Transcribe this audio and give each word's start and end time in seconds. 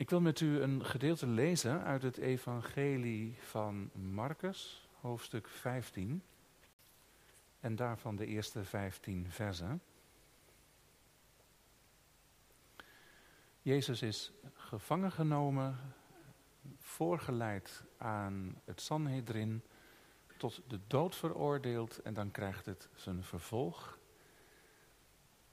Ik 0.00 0.10
wil 0.10 0.20
met 0.20 0.40
u 0.40 0.60
een 0.60 0.84
gedeelte 0.84 1.26
lezen 1.26 1.82
uit 1.82 2.02
het 2.02 2.16
Evangelie 2.16 3.36
van 3.40 3.90
Marcus, 3.94 4.88
hoofdstuk 5.00 5.48
15. 5.48 6.22
En 7.60 7.76
daarvan 7.76 8.16
de 8.16 8.26
eerste 8.26 8.64
15 8.64 9.26
versen. 9.30 9.82
Jezus 13.62 14.02
is 14.02 14.32
gevangen 14.54 15.12
genomen, 15.12 15.76
voorgeleid 16.76 17.84
aan 17.96 18.60
het 18.64 18.80
Sanhedrin, 18.80 19.62
tot 20.36 20.62
de 20.68 20.80
dood 20.86 21.16
veroordeeld 21.16 21.98
en 21.98 22.14
dan 22.14 22.30
krijgt 22.30 22.66
het 22.66 22.88
zijn 22.94 23.24
vervolg. 23.24 23.98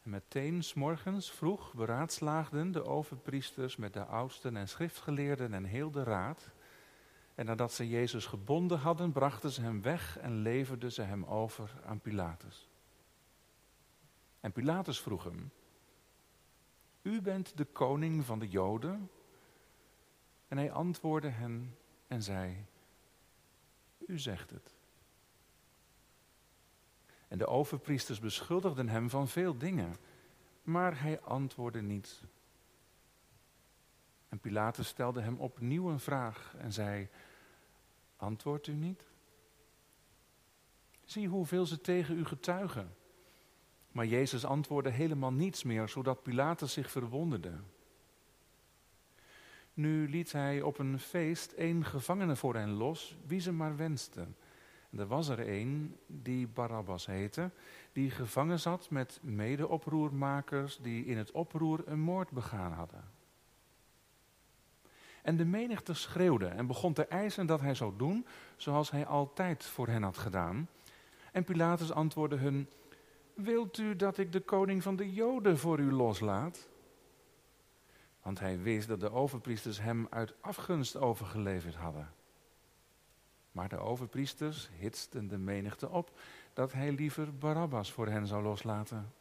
En 0.08 0.14
meteen, 0.14 0.64
morgens 0.76 1.32
vroeg, 1.32 1.74
beraadslaagden 1.74 2.72
de 2.72 2.84
overpriesters 2.84 3.76
met 3.76 3.94
de 3.94 4.06
oudsten 4.06 4.58
en 4.58 4.68
schriftgeleerden 4.68 5.54
en 5.54 5.64
heel 5.64 5.92
de 5.92 6.04
raad. 6.04 6.52
En 7.36 7.46
nadat 7.46 7.74
ze 7.74 7.90
Jezus 7.90 8.26
gebonden 8.26 8.80
hadden, 8.80 9.12
brachten 9.12 9.52
ze 9.52 9.62
hem 9.62 9.82
weg 9.82 10.18
en 10.18 10.42
leverden 10.42 10.92
ze 10.92 11.02
hem 11.02 11.26
over 11.26 11.82
aan 11.86 12.00
Pilatus. 12.00 12.70
En 14.40 14.52
Pilatus 14.52 15.02
vroeg 15.02 15.24
hem, 15.24 15.52
U 17.02 17.22
bent 17.22 17.58
de 17.58 17.66
koning 17.66 18.26
van 18.26 18.40
de 18.40 18.48
Joden? 18.48 19.10
En 20.48 20.58
hij 20.58 20.72
antwoordde 20.72 21.30
hen 21.30 21.78
en 22.08 22.24
zei, 22.24 22.66
U 24.06 24.20
zegt 24.20 24.50
het. 24.50 24.77
En 27.28 27.38
de 27.38 27.48
overpriesters 27.48 28.20
beschuldigden 28.20 28.90
hem 28.90 29.10
van 29.10 29.28
veel 29.28 29.58
dingen, 29.58 29.96
maar 30.64 31.02
hij 31.02 31.20
antwoordde 31.20 31.82
niet. 31.82 32.22
En 34.30 34.40
Pilatus 34.40 34.88
stelde 34.88 35.22
hem 35.22 35.40
opnieuw 35.40 35.90
een 35.90 36.00
vraag 36.00 36.54
en 36.58 36.74
zei: 36.74 37.08
Antwoordt 38.16 38.68
u 38.68 38.74
niet? 38.74 39.04
Zie 41.06 41.28
hoeveel 41.28 41.66
ze 41.66 41.82
tegen 41.82 42.18
u 42.18 42.26
getuigen. 42.26 42.96
Maar 43.92 44.06
Jezus 44.06 44.46
antwoordde 44.46 44.90
helemaal 44.90 45.34
niets 45.34 45.64
meer, 45.64 45.90
zodat 45.90 46.24
Pilatus 46.24 46.74
zich 46.74 46.92
verwonderde. 46.92 47.54
Nu 49.74 50.10
liet 50.10 50.32
hij 50.32 50.62
op 50.62 50.80
een 50.80 51.00
feest 51.00 51.52
één 51.52 51.86
gevangene 51.86 52.36
voor 52.36 52.56
hen 52.56 52.72
los, 52.72 53.18
wie 53.26 53.40
ze 53.40 53.52
maar 53.52 53.76
wensten. 53.76 54.36
Er 54.90 55.08
was 55.08 55.28
er 55.28 55.50
een 55.50 55.96
die 56.06 56.48
Barabbas 56.48 57.06
heette, 57.06 57.52
die 57.92 58.12
gevangen 58.12 58.60
zat 58.60 58.90
met 58.90 59.20
medeoproermakers 59.22 60.78
die 60.82 61.06
in 61.06 61.18
het 61.18 61.32
oproer 61.32 61.84
een 61.86 62.00
moord 62.00 62.32
begaan 62.32 62.72
hadden. 62.72 63.04
En 65.22 65.38
de 65.38 65.46
menigte 65.46 65.94
schreeuwde 65.94 66.48
en 66.48 66.68
begon 66.68 66.94
te 66.94 67.06
eisen 67.06 67.46
dat 67.46 67.62
hij 67.62 67.76
zou 67.76 67.94
doen 67.98 68.26
zoals 68.56 68.92
hij 68.92 69.06
altijd 69.06 69.64
voor 69.66 69.88
hen 69.88 70.04
had 70.04 70.18
gedaan. 70.18 70.70
En 71.32 71.44
Pilatus 71.44 71.92
antwoordde 71.92 72.36
hun, 72.36 72.70
wilt 73.34 73.78
u 73.78 73.96
dat 73.96 74.18
ik 74.18 74.32
de 74.32 74.40
koning 74.40 74.84
van 74.84 74.96
de 74.96 75.14
Joden 75.14 75.58
voor 75.58 75.80
u 75.80 75.92
loslaat? 75.92 76.68
Want 78.22 78.40
hij 78.40 78.60
wist 78.60 78.88
dat 78.88 79.00
de 79.00 79.12
overpriesters 79.12 79.82
hem 79.82 80.08
uit 80.10 80.34
afgunst 80.42 80.98
overgeleverd 80.98 81.76
hadden. 81.76 82.10
Maar 83.58 83.70
de 83.70 83.78
overpriesters 83.78 84.70
hitsten 84.80 85.28
de 85.28 85.38
menigte 85.38 85.90
op 85.90 86.20
dat 86.54 86.74
hij 86.74 86.92
liever 86.92 87.38
Barabbas 87.38 87.92
voor 87.92 88.08
hen 88.08 88.28
zou 88.28 88.44
loslaten. 88.44 89.14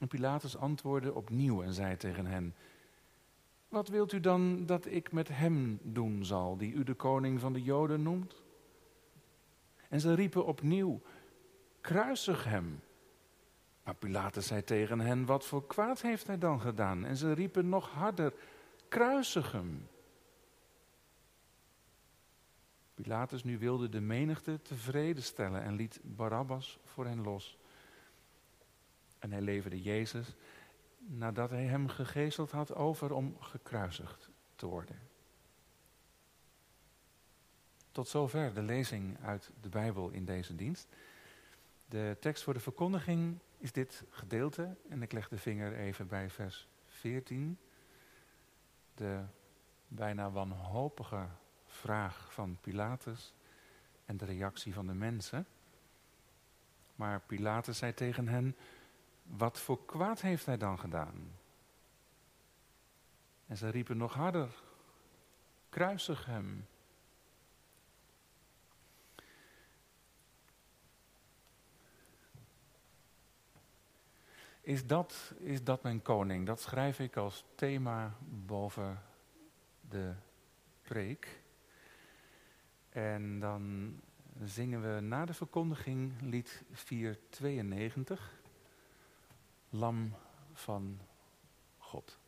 En 0.00 0.08
Pilatus 0.08 0.56
antwoordde 0.56 1.14
opnieuw 1.14 1.62
en 1.62 1.72
zei 1.72 1.96
tegen 1.96 2.26
hen: 2.26 2.54
Wat 3.68 3.88
wilt 3.88 4.12
u 4.12 4.20
dan 4.20 4.66
dat 4.66 4.86
ik 4.86 5.12
met 5.12 5.28
hem 5.28 5.78
doen 5.82 6.24
zal, 6.24 6.56
die 6.56 6.72
u 6.72 6.84
de 6.84 6.94
koning 6.94 7.40
van 7.40 7.52
de 7.52 7.62
Joden 7.62 8.02
noemt? 8.02 8.42
En 9.88 10.00
ze 10.00 10.14
riepen 10.14 10.46
opnieuw: 10.46 11.00
Kruisig 11.80 12.44
hem. 12.44 12.80
Maar 13.84 13.94
Pilatus 13.94 14.46
zei 14.46 14.64
tegen 14.64 15.00
hen: 15.00 15.26
Wat 15.26 15.46
voor 15.46 15.66
kwaad 15.66 16.02
heeft 16.02 16.26
hij 16.26 16.38
dan 16.38 16.60
gedaan? 16.60 17.04
En 17.04 17.16
ze 17.16 17.32
riepen 17.32 17.68
nog 17.68 17.90
harder: 17.90 18.32
Kruisig 18.88 19.52
hem. 19.52 19.88
Pilatus 23.02 23.44
nu 23.44 23.58
wilde 23.58 23.88
de 23.88 24.00
menigte 24.00 24.62
tevreden 24.62 25.22
stellen 25.22 25.62
en 25.62 25.74
liet 25.74 26.00
Barabbas 26.02 26.78
voor 26.84 27.06
hen 27.06 27.22
los. 27.22 27.58
En 29.18 29.32
hij 29.32 29.40
leverde 29.40 29.82
Jezus, 29.82 30.34
nadat 30.98 31.50
hij 31.50 31.64
hem 31.64 31.88
gegezeld 31.88 32.50
had, 32.50 32.74
over 32.74 33.12
om 33.12 33.36
gekruisigd 33.40 34.30
te 34.54 34.66
worden. 34.66 34.98
Tot 37.90 38.08
zover 38.08 38.54
de 38.54 38.62
lezing 38.62 39.18
uit 39.22 39.50
de 39.60 39.68
Bijbel 39.68 40.10
in 40.10 40.24
deze 40.24 40.54
dienst. 40.54 40.88
De 41.86 42.16
tekst 42.20 42.42
voor 42.42 42.54
de 42.54 42.60
verkondiging 42.60 43.38
is 43.58 43.72
dit 43.72 44.04
gedeelte 44.10 44.76
en 44.88 45.02
ik 45.02 45.12
leg 45.12 45.28
de 45.28 45.38
vinger 45.38 45.76
even 45.76 46.06
bij 46.06 46.30
vers 46.30 46.68
14. 46.86 47.58
De 48.94 49.24
bijna 49.88 50.30
wanhopige 50.30 51.28
vraag 51.78 52.32
van 52.32 52.58
Pilatus 52.60 53.34
en 54.04 54.16
de 54.16 54.24
reactie 54.24 54.74
van 54.74 54.86
de 54.86 54.94
mensen. 54.94 55.46
Maar 56.94 57.20
Pilatus 57.20 57.78
zei 57.78 57.94
tegen 57.94 58.28
hen: 58.28 58.56
Wat 59.22 59.58
voor 59.58 59.84
kwaad 59.84 60.20
heeft 60.20 60.46
hij 60.46 60.56
dan 60.56 60.78
gedaan? 60.78 61.32
En 63.46 63.56
ze 63.56 63.68
riepen 63.68 63.96
nog 63.96 64.14
harder: 64.14 64.62
Kruisig 65.68 66.24
hem. 66.24 66.66
Is 74.60 74.86
dat, 74.86 75.32
is 75.38 75.64
dat 75.64 75.82
mijn 75.82 76.02
koning? 76.02 76.46
Dat 76.46 76.60
schrijf 76.60 76.98
ik 76.98 77.16
als 77.16 77.44
thema 77.54 78.16
boven 78.20 79.02
de 79.80 80.14
preek. 80.82 81.37
En 82.98 83.40
dan 83.40 83.94
zingen 84.44 84.94
we 84.94 85.00
na 85.00 85.24
de 85.24 85.34
verkondiging 85.34 86.12
lied 86.20 86.62
492, 86.72 88.40
Lam 89.70 90.14
van 90.52 91.00
God. 91.78 92.18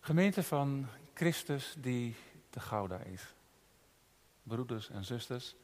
Gemeente 0.00 0.42
van 0.42 0.86
Christus 1.14 1.74
die 1.78 2.16
te 2.50 2.60
Gouda 2.60 2.98
is. 2.98 3.34
Broeders 4.42 4.90
en 4.90 5.04
zusters, 5.04 5.54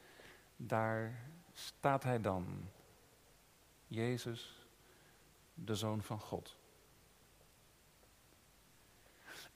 daar 0.56 1.30
staat 1.52 2.02
hij 2.02 2.20
dan. 2.20 2.68
Jezus, 3.86 4.66
de 5.54 5.74
Zoon 5.74 6.02
van 6.02 6.20
God. 6.20 6.57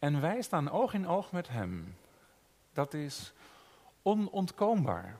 En 0.03 0.21
wij 0.21 0.43
staan 0.43 0.71
oog 0.71 0.95
in 0.95 1.07
oog 1.07 1.33
met 1.33 1.49
Hem. 1.49 1.97
Dat 2.73 2.95
is 2.95 3.33
onontkoombaar. 4.03 5.19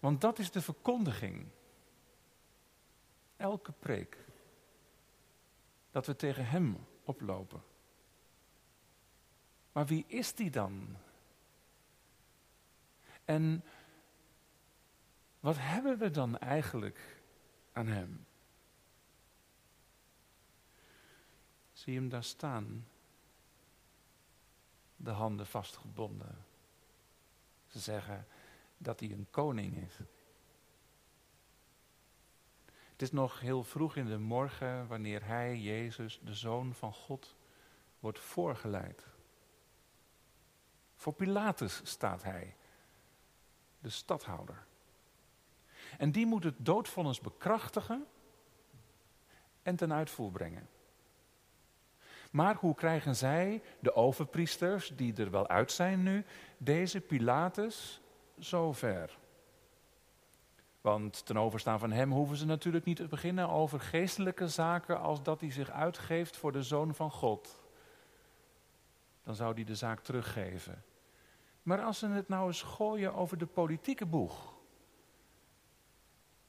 Want 0.00 0.20
dat 0.20 0.38
is 0.38 0.50
de 0.50 0.62
verkondiging. 0.62 1.46
Elke 3.36 3.72
preek. 3.72 4.18
Dat 5.90 6.06
we 6.06 6.16
tegen 6.16 6.46
Hem 6.46 6.86
oplopen. 7.04 7.62
Maar 9.72 9.86
wie 9.86 10.04
is 10.06 10.34
die 10.34 10.50
dan? 10.50 10.96
En 13.24 13.64
wat 15.40 15.56
hebben 15.58 15.98
we 15.98 16.10
dan 16.10 16.38
eigenlijk 16.38 17.22
aan 17.72 17.86
Hem? 17.86 18.26
Zie 21.72 21.94
hem 21.94 22.08
daar 22.08 22.24
staan 22.24 22.86
de 25.06 25.12
handen 25.12 25.46
vastgebonden. 25.46 26.44
Ze 27.66 27.78
zeggen 27.78 28.26
dat 28.78 29.00
hij 29.00 29.10
een 29.10 29.26
koning 29.30 29.76
is. 29.76 29.98
Het 32.64 33.02
is 33.02 33.12
nog 33.12 33.40
heel 33.40 33.64
vroeg 33.64 33.96
in 33.96 34.06
de 34.06 34.18
morgen 34.18 34.86
wanneer 34.86 35.24
hij, 35.24 35.58
Jezus, 35.58 36.20
de 36.22 36.34
Zoon 36.34 36.74
van 36.74 36.92
God, 36.92 37.36
wordt 37.98 38.18
voorgeleid. 38.18 39.06
Voor 40.96 41.12
Pilatus 41.12 41.80
staat 41.84 42.22
hij, 42.22 42.56
de 43.78 43.90
stadhouder. 43.90 44.66
En 45.98 46.12
die 46.12 46.26
moet 46.26 46.44
het 46.44 46.54
doodvonnis 46.58 47.20
bekrachtigen 47.20 48.06
en 49.62 49.76
ten 49.76 49.92
uitvoer 49.92 50.30
brengen. 50.30 50.68
Maar 52.30 52.54
hoe 52.54 52.74
krijgen 52.74 53.16
zij, 53.16 53.62
de 53.80 53.94
overpriesters, 53.94 54.92
die 54.96 55.14
er 55.14 55.30
wel 55.30 55.48
uit 55.48 55.72
zijn 55.72 56.02
nu, 56.02 56.24
deze 56.58 57.00
Pilatus 57.00 58.00
zover? 58.38 59.18
Want 60.80 61.26
ten 61.26 61.36
overstaan 61.36 61.78
van 61.78 61.92
hem 61.92 62.12
hoeven 62.12 62.36
ze 62.36 62.46
natuurlijk 62.46 62.84
niet 62.84 62.96
te 62.96 63.06
beginnen 63.06 63.48
over 63.48 63.80
geestelijke 63.80 64.48
zaken 64.48 65.00
als 65.00 65.22
dat 65.22 65.40
hij 65.40 65.50
zich 65.50 65.70
uitgeeft 65.70 66.36
voor 66.36 66.52
de 66.52 66.62
zoon 66.62 66.94
van 66.94 67.10
God. 67.10 67.62
Dan 69.22 69.34
zou 69.34 69.54
hij 69.54 69.64
de 69.64 69.74
zaak 69.74 70.00
teruggeven. 70.00 70.84
Maar 71.62 71.82
als 71.82 71.98
ze 71.98 72.08
het 72.08 72.28
nou 72.28 72.46
eens 72.46 72.62
gooien 72.62 73.14
over 73.14 73.38
de 73.38 73.46
politieke 73.46 74.06
boeg. 74.06 74.54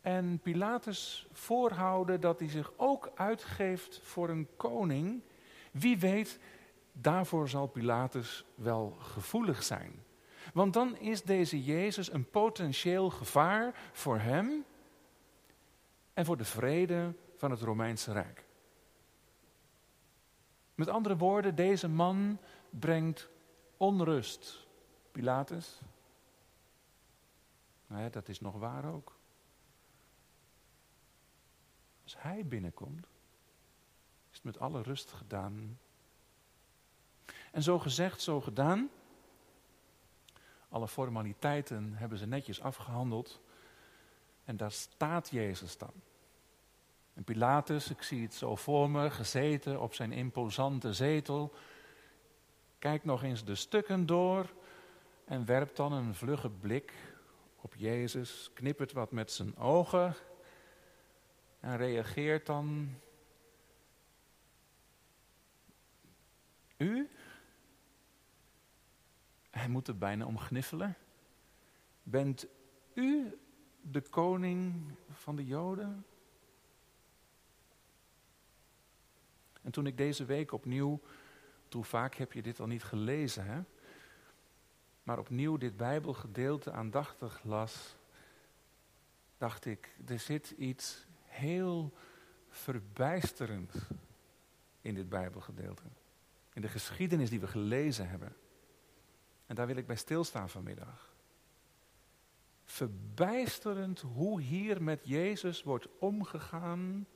En 0.02 0.40
Pilatus 0.40 1.28
voorhouden 1.32 2.22
dat 2.22 2.40
hij 2.40 2.50
zich 2.50 2.72
ook 2.76 3.12
uitgeeft 3.16 4.00
voor 4.04 4.30
een 4.30 4.48
koning. 4.58 5.22
Wie 5.80 6.00
weet, 6.00 6.40
daarvoor 6.92 7.50
zal 7.50 7.68
Pilatus 7.68 8.46
wel 8.56 8.98
gevoelig 9.00 9.64
zijn. 9.64 10.04
Want 10.54 10.74
dan 10.74 10.98
is 10.98 11.24
deze 11.24 11.64
Jezus 11.64 12.12
een 12.12 12.30
potentieel 12.30 13.10
gevaar 13.10 13.90
voor 13.92 14.20
hem 14.20 14.66
en 16.14 16.26
voor 16.26 16.38
de 16.38 16.46
vrede 16.46 17.14
van 17.36 17.52
het 17.52 17.62
Romeinse 17.62 18.12
Rijk. 18.12 18.46
Met 20.76 20.90
andere 20.90 21.18
woorden, 21.18 21.56
deze 21.56 21.88
man 21.88 22.40
brengt 22.70 23.30
onrust. 23.78 24.68
Pilatus, 25.12 25.82
nou 27.88 28.10
dat 28.10 28.30
is 28.30 28.40
nog 28.40 28.56
waar 28.56 28.94
ook. 28.94 29.16
Als 32.04 32.16
hij 32.22 32.46
binnenkomt, 32.46 33.08
met 34.44 34.60
alle 34.60 34.82
rust 34.82 35.12
gedaan. 35.12 35.80
En 37.52 37.64
zo 37.64 37.80
gezegd, 37.80 38.22
zo 38.22 38.42
gedaan. 38.42 38.90
Alle 40.70 40.88
formaliteiten 40.88 41.94
hebben 41.94 42.18
ze 42.18 42.28
netjes 42.28 42.62
afgehandeld. 42.62 43.42
En 44.44 44.58
daar 44.58 44.72
staat 44.72 45.30
Jezus 45.30 45.78
dan. 45.78 45.94
En 47.14 47.24
Pilatus, 47.24 47.90
ik 47.90 48.02
zie 48.02 48.22
het 48.22 48.34
zo 48.34 48.56
voor 48.56 48.90
me, 48.90 49.10
gezeten 49.10 49.82
op 49.82 49.94
zijn 49.94 50.12
imposante 50.12 50.94
zetel, 50.94 51.54
kijkt 52.80 53.06
nog 53.06 53.24
eens 53.24 53.46
de 53.46 53.56
stukken 53.56 54.06
door 54.06 54.54
en 55.26 55.46
werpt 55.46 55.76
dan 55.76 55.94
een 55.94 56.16
vlugge 56.16 56.50
blik 56.50 56.94
op 57.62 57.76
Jezus, 57.76 58.52
knippert 58.54 58.92
wat 58.92 59.12
met 59.12 59.32
zijn 59.32 59.58
ogen 59.58 60.16
en 61.60 61.78
reageert 61.78 62.46
dan. 62.46 62.96
U? 66.78 67.10
Hij 69.50 69.68
moet 69.68 69.88
er 69.88 69.98
bijna 69.98 70.26
om 70.26 70.38
gniffelen. 70.38 70.96
Bent 72.04 72.48
u 72.94 73.38
de 73.82 74.02
koning 74.02 74.92
van 75.10 75.36
de 75.36 75.46
Joden? 75.46 76.06
En 79.62 79.72
toen 79.72 79.88
ik 79.88 79.98
deze 79.98 80.26
week 80.26 80.52
opnieuw, 80.52 81.02
hoe 81.72 81.84
vaak 81.84 82.16
heb 82.16 82.34
je 82.34 82.42
dit 82.42 82.60
al 82.60 82.68
niet 82.68 82.84
gelezen, 82.84 83.46
hè? 83.46 83.62
maar 85.04 85.20
opnieuw 85.20 85.58
dit 85.58 85.78
Bijbelgedeelte 85.78 86.72
aandachtig 86.72 87.44
las, 87.44 87.96
dacht 89.38 89.66
ik, 89.66 89.96
er 90.08 90.20
zit 90.20 90.50
iets 90.58 91.06
heel 91.24 91.94
verbijsterends 92.50 93.78
in 94.82 94.94
dit 94.94 95.10
Bijbelgedeelte. 95.10 95.84
In 96.58 96.64
de 96.64 96.70
geschiedenis 96.70 97.30
die 97.30 97.40
we 97.40 97.48
gelezen 97.48 98.10
hebben. 98.10 98.36
En 99.46 99.56
daar 99.56 99.68
wil 99.68 99.76
ik 99.76 99.88
bij 99.88 99.96
stilstaan 99.96 100.50
vanmiddag. 100.50 101.16
Verbijsterend 102.66 104.00
hoe 104.00 104.42
hier 104.42 104.84
met 104.84 105.00
Jezus 105.04 105.64
wordt 105.64 105.88
omgegaan. 106.00 107.08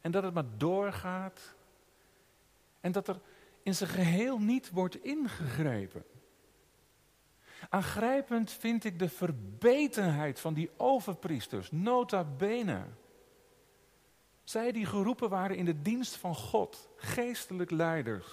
En 0.00 0.10
dat 0.10 0.22
het 0.22 0.34
maar 0.34 0.56
doorgaat. 0.56 1.54
En 2.80 2.92
dat 2.92 3.08
er 3.08 3.20
in 3.62 3.74
zijn 3.74 3.90
geheel 3.90 4.38
niet 4.38 4.70
wordt 4.70 5.04
ingegrepen. 5.04 6.04
Aangrijpend 7.68 8.50
vind 8.50 8.84
ik 8.84 8.98
de 8.98 9.08
verbetenheid 9.08 10.40
van 10.40 10.54
die 10.54 10.70
overpriesters, 10.76 11.70
nota 11.70 12.24
bene. 12.24 12.84
Zij 14.50 14.72
die 14.72 14.86
geroepen 14.86 15.28
waren 15.28 15.56
in 15.56 15.64
de 15.64 15.82
dienst 15.82 16.16
van 16.16 16.34
God, 16.34 16.88
geestelijk 16.96 17.70
leiders. 17.70 18.26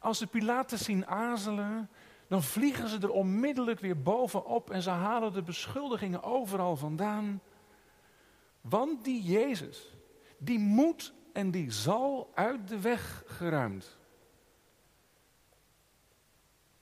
Als 0.00 0.18
ze 0.18 0.26
Pilatus 0.26 0.84
zien 0.84 1.06
aarzelen, 1.06 1.90
dan 2.28 2.42
vliegen 2.42 2.88
ze 2.88 2.98
er 2.98 3.10
onmiddellijk 3.10 3.80
weer 3.80 4.02
bovenop 4.02 4.70
en 4.70 4.82
ze 4.82 4.90
halen 4.90 5.32
de 5.32 5.42
beschuldigingen 5.42 6.22
overal 6.22 6.76
vandaan. 6.76 7.40
Want 8.60 9.04
die 9.04 9.22
Jezus, 9.22 9.94
die 10.36 10.58
moet 10.58 11.12
en 11.32 11.50
die 11.50 11.70
zal 11.70 12.30
uit 12.34 12.68
de 12.68 12.80
weg 12.80 13.22
geruimd. 13.26 13.98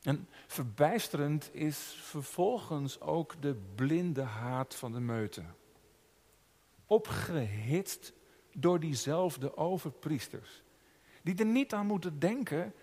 En 0.03 0.29
verbijsterend 0.47 1.55
is 1.55 1.79
vervolgens 2.01 3.01
ook 3.01 3.43
de 3.43 3.55
blinde 3.75 4.23
haat 4.23 4.75
van 4.75 4.93
de 4.93 5.01
meute. 5.01 5.43
Opgehitst 6.87 8.13
door 8.53 8.81
diezelfde 8.81 9.57
overpriesters. 9.57 10.63
Die 11.23 11.39
er 11.39 11.47
niet 11.47 11.75
aan 11.75 11.87
moeten 11.87 12.19
denken 12.19 12.75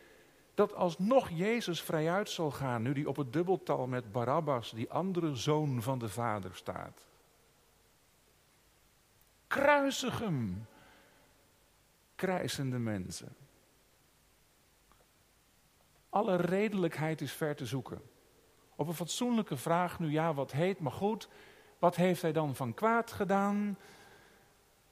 dat 0.53 0.73
alsnog 0.73 1.29
Jezus 1.29 1.81
vrijuit 1.81 2.29
zal 2.29 2.51
gaan, 2.51 2.81
nu 2.81 2.93
hij 2.93 3.05
op 3.05 3.15
het 3.15 3.33
dubbeltal 3.33 3.87
met 3.87 4.11
Barabbas, 4.11 4.71
die 4.71 4.91
andere 4.91 5.35
zoon 5.35 5.81
van 5.81 5.99
de 5.99 6.09
Vader, 6.09 6.55
staat. 6.55 7.05
Kruisig 9.47 10.19
hem, 10.19 10.65
krijsende 12.15 12.77
mensen. 12.77 13.35
Alle 16.09 16.35
redelijkheid 16.35 17.21
is 17.21 17.31
ver 17.31 17.55
te 17.55 17.65
zoeken. 17.65 18.01
Op 18.75 18.87
een 18.87 18.93
fatsoenlijke 18.93 19.57
vraag, 19.57 19.99
nu 19.99 20.11
ja, 20.11 20.33
wat 20.33 20.51
heet, 20.51 20.79
maar 20.79 20.91
goed, 20.91 21.29
wat 21.83 21.95
heeft 21.95 22.21
hij 22.21 22.31
dan 22.31 22.55
van 22.55 22.73
kwaad 22.73 23.11
gedaan? 23.11 23.77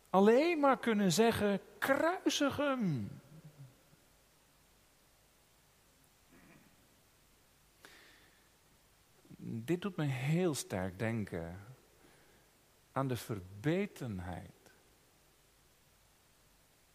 Alleen 0.10 0.60
maar 0.60 0.80
kunnen 0.80 1.12
zeggen, 1.12 1.60
kruisig 1.78 2.58
hem. 2.58 3.22
dit 9.44 9.82
doet 9.82 9.96
me 9.96 10.06
heel 10.06 10.54
sterk 10.54 11.00
denken 11.00 11.60
aan 12.92 13.08
de 13.08 13.18
verbetenheid 13.18 14.72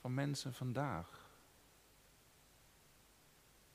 van 0.01 0.15
mensen 0.15 0.55
vandaag. 0.55 1.31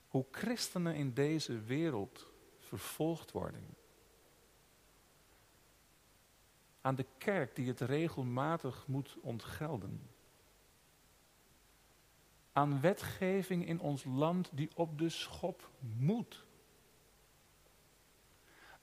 Hoe 0.07 0.25
christenen 0.31 0.95
in 0.95 1.13
deze 1.13 1.61
wereld 1.61 2.27
vervolgd 2.57 3.31
worden. 3.31 3.80
Aan 6.81 6.95
de 6.95 7.05
kerk 7.17 7.55
die 7.55 7.67
het 7.67 7.79
regelmatig 7.79 8.87
moet 8.87 9.17
ontgelden. 9.21 10.09
Aan 12.51 12.81
wetgeving 12.81 13.67
in 13.67 13.79
ons 13.79 14.03
land 14.03 14.49
die 14.53 14.69
op 14.75 14.97
de 14.97 15.09
schop 15.09 15.69
moet 15.97 16.45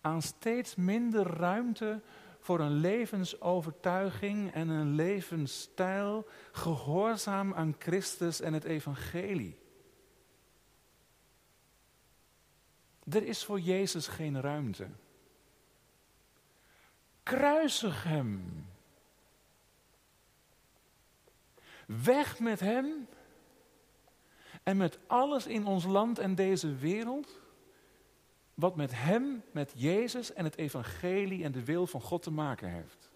aan 0.01 0.23
steeds 0.23 0.75
minder 0.75 1.27
ruimte 1.27 2.03
voor 2.41 2.61
een 2.61 2.73
levensovertuiging 2.73 4.53
en 4.53 4.69
een 4.69 4.95
levensstijl 4.95 6.27
gehoorzaam 6.53 7.55
aan 7.55 7.75
Christus 7.79 8.41
en 8.41 8.53
het 8.53 8.65
evangelie. 8.65 9.59
Er 13.11 13.27
is 13.27 13.45
voor 13.45 13.61
Jezus 13.61 14.07
geen 14.07 14.41
ruimte. 14.41 14.87
Kruisig 17.29 18.05
hem. 18.05 18.67
Weg 21.87 22.39
met 22.39 22.61
hem 22.61 23.09
en 24.63 24.77
met 24.77 24.99
alles 25.07 25.47
in 25.47 25.67
ons 25.67 25.85
land 25.85 26.19
en 26.19 26.35
deze 26.35 26.75
wereld 26.75 27.41
wat 28.55 28.77
met 28.77 28.93
Hem, 28.95 29.43
met 29.51 29.73
Jezus 29.77 30.33
en 30.33 30.45
het 30.45 30.57
Evangelie 30.57 31.45
en 31.45 31.53
de 31.53 31.65
wil 31.65 31.87
van 31.87 32.01
God 32.01 32.23
te 32.23 32.31
maken 32.31 32.69
heeft. 32.69 33.11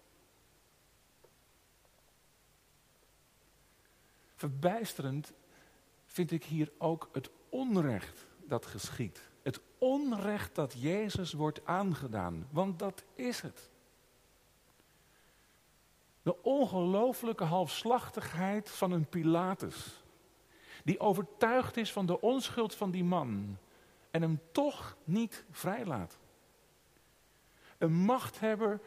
Verbijsterend 4.35 5.31
vind 6.05 6.31
ik 6.31 6.43
hier 6.43 6.71
ook 6.77 7.09
het 7.11 7.29
onrecht 7.49 8.25
dat 8.47 8.65
geschiet. 8.65 9.29
Het 9.41 9.59
onrecht 9.77 10.55
dat 10.55 10.73
Jezus 10.77 11.33
wordt 11.33 11.65
aangedaan, 11.65 12.47
want 12.51 12.79
dat 12.79 13.03
is 13.15 13.41
het. 13.41 13.71
Ongelooflijke 16.63 17.43
halfslachtigheid 17.43 18.69
van 18.69 18.91
een 18.91 19.05
Pilatus, 19.05 20.03
die 20.83 20.99
overtuigd 20.99 21.77
is 21.77 21.91
van 21.91 22.05
de 22.05 22.21
onschuld 22.21 22.75
van 22.75 22.91
die 22.91 23.03
man, 23.03 23.57
en 24.11 24.21
hem 24.21 24.41
toch 24.51 24.97
niet 25.03 25.45
vrijlaat. 25.51 26.19
Een 27.77 27.93
machthebber 27.93 28.79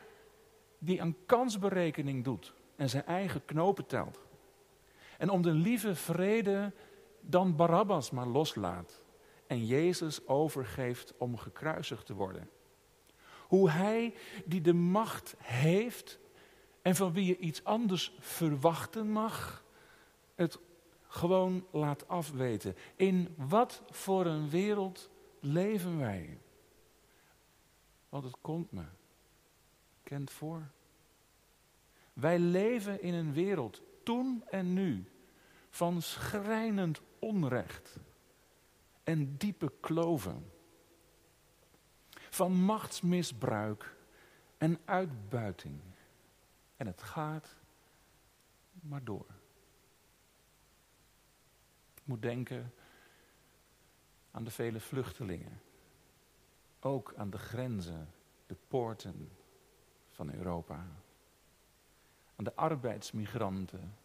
die 0.78 1.02
aan 1.02 1.16
kansberekening 1.26 2.24
doet 2.24 2.54
en 2.76 2.88
zijn 2.88 3.06
eigen 3.06 3.44
knopen 3.44 3.86
telt. 3.86 4.18
En 5.18 5.30
om 5.30 5.42
de 5.42 5.52
lieve 5.52 5.94
vrede 5.94 6.72
dan 7.20 7.56
Barabbas 7.56 8.10
maar 8.10 8.26
loslaat 8.26 9.02
en 9.46 9.66
Jezus 9.66 10.26
overgeeft 10.26 11.14
om 11.18 11.36
gekruisigd 11.36 12.06
te 12.06 12.14
worden. 12.14 12.50
Hoe 13.46 13.70
hij 13.70 14.14
die 14.44 14.60
de 14.60 14.74
macht 14.74 15.34
heeft 15.38 16.18
en 16.86 16.96
van 16.96 17.12
wie 17.12 17.26
je 17.26 17.38
iets 17.38 17.64
anders 17.64 18.12
verwachten 18.18 19.10
mag, 19.10 19.64
het 20.34 20.58
gewoon 21.06 21.66
laat 21.70 22.08
afweten. 22.08 22.76
In 22.96 23.34
wat 23.36 23.82
voor 23.90 24.26
een 24.26 24.48
wereld 24.50 25.10
leven 25.40 25.98
wij? 25.98 26.40
Want 28.08 28.24
het 28.24 28.36
komt 28.40 28.72
me 28.72 28.84
kent 30.02 30.30
voor. 30.30 30.70
Wij 32.12 32.38
leven 32.38 33.02
in 33.02 33.14
een 33.14 33.32
wereld, 33.32 33.82
toen 34.02 34.44
en 34.50 34.72
nu, 34.72 35.10
van 35.70 36.02
schrijnend 36.02 37.00
onrecht 37.18 37.96
en 39.02 39.36
diepe 39.36 39.72
kloven. 39.80 40.52
Van 42.10 42.52
machtsmisbruik 42.52 43.96
en 44.58 44.78
uitbuiting. 44.84 45.80
En 46.76 46.86
het 46.86 47.02
gaat 47.02 47.56
maar 48.80 49.04
door. 49.04 49.26
Ik 51.94 52.02
moet 52.04 52.22
denken 52.22 52.74
aan 54.30 54.44
de 54.44 54.50
vele 54.50 54.80
vluchtelingen. 54.80 55.60
Ook 56.80 57.14
aan 57.16 57.30
de 57.30 57.38
grenzen, 57.38 58.10
de 58.46 58.56
poorten 58.68 59.30
van 60.10 60.32
Europa. 60.32 60.86
Aan 62.36 62.44
de 62.44 62.54
arbeidsmigranten 62.54 63.96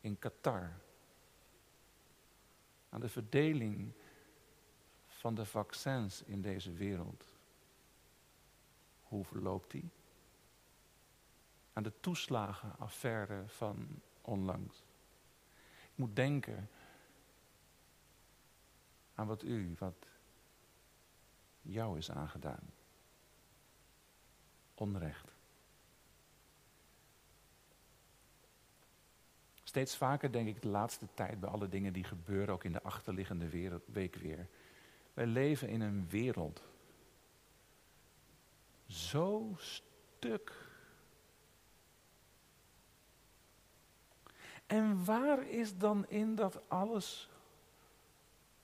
in 0.00 0.18
Qatar. 0.18 0.72
Aan 2.88 3.00
de 3.00 3.08
verdeling 3.08 3.92
van 5.06 5.34
de 5.34 5.44
vaccins 5.44 6.22
in 6.22 6.42
deze 6.42 6.72
wereld. 6.72 7.24
Hoe 9.02 9.24
verloopt 9.24 9.70
die? 9.70 9.90
Aan 11.74 11.82
de 11.82 11.92
toeslagenaffaire 12.00 13.42
van 13.46 14.00
onlangs. 14.20 14.84
Ik 15.82 15.94
moet 15.94 16.16
denken 16.16 16.68
aan 19.14 19.26
wat 19.26 19.42
u, 19.42 19.74
wat 19.78 20.06
jou 21.62 21.98
is 21.98 22.10
aangedaan. 22.10 22.72
Onrecht. 24.74 25.32
Steeds 29.64 29.96
vaker 29.96 30.32
denk 30.32 30.48
ik 30.48 30.62
de 30.62 30.68
laatste 30.68 31.06
tijd 31.14 31.40
bij 31.40 31.50
alle 31.50 31.68
dingen 31.68 31.92
die 31.92 32.04
gebeuren, 32.04 32.54
ook 32.54 32.64
in 32.64 32.72
de 32.72 32.82
achterliggende 32.82 33.48
wereld, 33.48 33.82
week 33.86 34.14
weer. 34.14 34.48
Wij 35.14 35.26
leven 35.26 35.68
in 35.68 35.80
een 35.80 36.08
wereld 36.08 36.62
zo 38.86 39.54
stuk. 39.58 40.63
En 44.66 45.04
waar 45.04 45.48
is 45.48 45.76
dan 45.76 46.08
in 46.08 46.34
dat 46.34 46.60
alles 46.68 47.30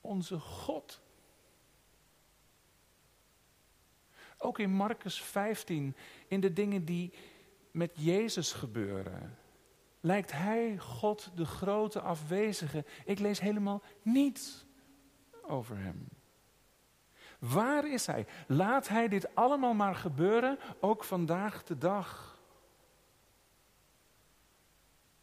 onze 0.01 0.39
God? 0.39 1.01
Ook 4.37 4.59
in 4.59 4.71
Marcus 4.71 5.21
15, 5.21 5.95
in 6.27 6.39
de 6.39 6.53
dingen 6.53 6.85
die 6.85 7.13
met 7.71 7.91
Jezus 7.95 8.53
gebeuren 8.53 9.37
lijkt 10.01 10.31
hij, 10.31 10.77
God, 10.77 11.31
de 11.35 11.45
grote 11.45 12.01
afwezige. 12.01 12.85
Ik 13.05 13.19
lees 13.19 13.39
helemaal 13.39 13.81
niets 14.01 14.65
over 15.41 15.77
hem. 15.77 16.07
Waar 17.39 17.91
is 17.91 18.05
hij? 18.05 18.25
Laat 18.47 18.87
hij 18.87 19.07
dit 19.07 19.35
allemaal 19.35 19.73
maar 19.73 19.95
gebeuren, 19.95 20.59
ook 20.79 21.03
vandaag 21.03 21.63
de 21.63 21.77
dag. 21.77 22.30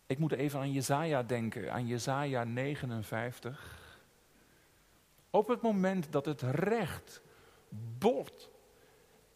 Ik 0.09 0.19
moet 0.19 0.33
even 0.33 0.61
aan 0.61 0.73
Jezaja 0.73 1.23
denken, 1.23 1.73
aan 1.73 1.87
Jezaja 1.87 2.45
59. 2.45 4.01
Op 5.31 5.49
het 5.49 5.63
moment 5.63 6.13
dat 6.13 6.25
het 6.25 6.43
recht 6.43 7.23
bot 7.99 8.51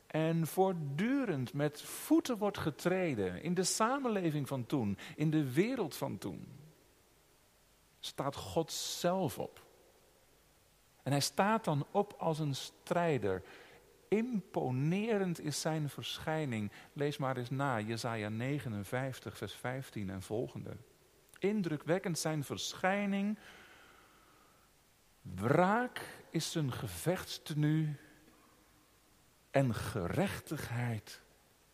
en 0.07 0.47
voortdurend 0.47 1.53
met 1.53 1.83
voeten 1.83 2.39
wordt 2.39 2.59
getreden 2.59 3.43
in 3.43 3.55
de 3.55 3.65
samenleving 3.65 4.49
van 4.49 4.67
toen, 4.67 4.99
in 5.17 5.31
de 5.31 5.53
wereld 5.53 5.97
van 5.97 6.19
toen, 6.19 6.49
staat 8.01 8.37
God 8.37 8.73
zelf 8.73 9.39
op. 9.39 9.65
En 11.03 11.13
hij 11.13 11.21
staat 11.21 11.65
dan 11.65 11.87
op 11.91 12.15
als 12.19 12.39
een 12.39 12.55
strijder. 12.55 13.43
Imponerend 14.13 15.41
is 15.41 15.61
zijn 15.61 15.89
verschijning. 15.89 16.73
Lees 16.93 17.17
maar 17.17 17.37
eens 17.37 17.51
na, 17.51 17.81
Jesaja 17.81 18.29
59, 18.29 19.37
vers 19.37 19.55
15 19.55 20.11
en 20.11 20.23
volgende. 20.23 20.77
Indrukwekkend 21.39 22.19
zijn 22.19 22.45
verschijning. 22.45 23.39
Wraak 25.23 26.01
is 26.31 26.51
zijn 26.51 26.73
gevechtstenu 26.73 27.97
en 29.51 29.75
gerechtigheid 29.75 31.23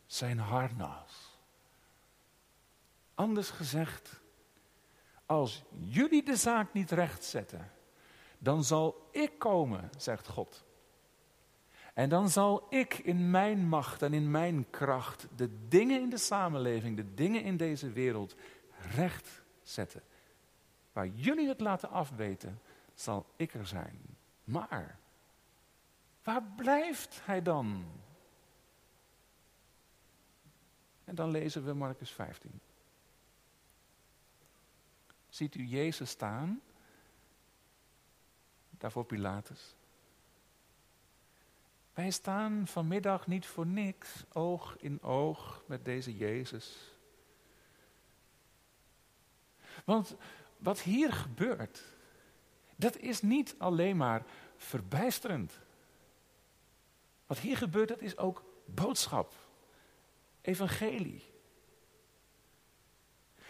zijn 0.06 0.38
harnas. 0.38 1.38
Anders 3.14 3.50
gezegd, 3.50 4.20
als 5.26 5.64
jullie 5.78 6.22
de 6.24 6.36
zaak 6.36 6.72
niet 6.72 6.90
rechtzetten, 6.90 7.72
dan 8.38 8.64
zal 8.64 9.08
ik 9.10 9.38
komen, 9.38 9.90
zegt 9.96 10.28
God. 10.28 10.66
En 11.98 12.08
dan 12.08 12.28
zal 12.28 12.66
ik 12.70 12.98
in 12.98 13.30
mijn 13.30 13.68
macht 13.68 14.02
en 14.02 14.12
in 14.12 14.30
mijn 14.30 14.70
kracht 14.70 15.26
de 15.36 15.68
dingen 15.68 16.00
in 16.00 16.10
de 16.10 16.18
samenleving, 16.18 16.96
de 16.96 17.14
dingen 17.14 17.42
in 17.42 17.56
deze 17.56 17.92
wereld 17.92 18.34
recht 18.94 19.42
zetten. 19.62 20.02
Waar 20.92 21.06
jullie 21.06 21.48
het 21.48 21.60
laten 21.60 21.90
afweten, 21.90 22.60
zal 22.94 23.26
ik 23.36 23.54
er 23.54 23.66
zijn. 23.66 24.00
Maar 24.44 24.98
Waar 26.22 26.42
blijft 26.42 27.20
hij 27.24 27.42
dan? 27.42 27.84
En 31.04 31.14
dan 31.14 31.30
lezen 31.30 31.64
we 31.64 31.72
Marcus 31.72 32.10
15. 32.10 32.60
Ziet 35.28 35.54
u 35.54 35.64
Jezus 35.64 36.10
staan? 36.10 36.60
Daarvoor 38.70 39.04
Pilatus. 39.04 39.76
Wij 41.98 42.10
staan 42.10 42.66
vanmiddag 42.66 43.26
niet 43.26 43.46
voor 43.46 43.66
niks 43.66 44.24
oog 44.32 44.76
in 44.78 45.02
oog 45.02 45.62
met 45.66 45.84
deze 45.84 46.16
Jezus. 46.16 46.94
Want 49.84 50.16
wat 50.56 50.80
hier 50.80 51.12
gebeurt, 51.12 51.84
dat 52.76 52.96
is 52.96 53.22
niet 53.22 53.54
alleen 53.58 53.96
maar 53.96 54.24
verbijsterend. 54.56 55.60
Wat 57.26 57.38
hier 57.38 57.56
gebeurt, 57.56 57.88
dat 57.88 58.00
is 58.00 58.16
ook 58.16 58.44
boodschap. 58.64 59.34
Evangelie. 60.40 61.24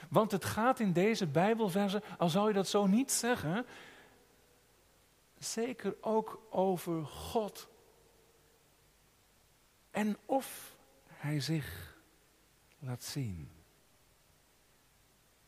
Want 0.09 0.31
het 0.31 0.45
gaat 0.45 0.81
in 0.81 0.93
deze 0.93 1.27
Bijbelverse, 1.27 2.03
al 2.19 2.29
zou 2.29 2.49
je 2.49 2.55
dat 2.55 2.69
zo 2.69 2.87
niet 2.87 3.13
zeggen, 3.13 3.67
zeker 5.39 5.97
ook 6.01 6.47
over 6.51 7.07
God. 7.07 7.69
En 9.99 10.17
of 10.25 10.77
Hij 11.07 11.41
zich 11.41 11.97
laat 12.79 13.03
zien. 13.03 13.51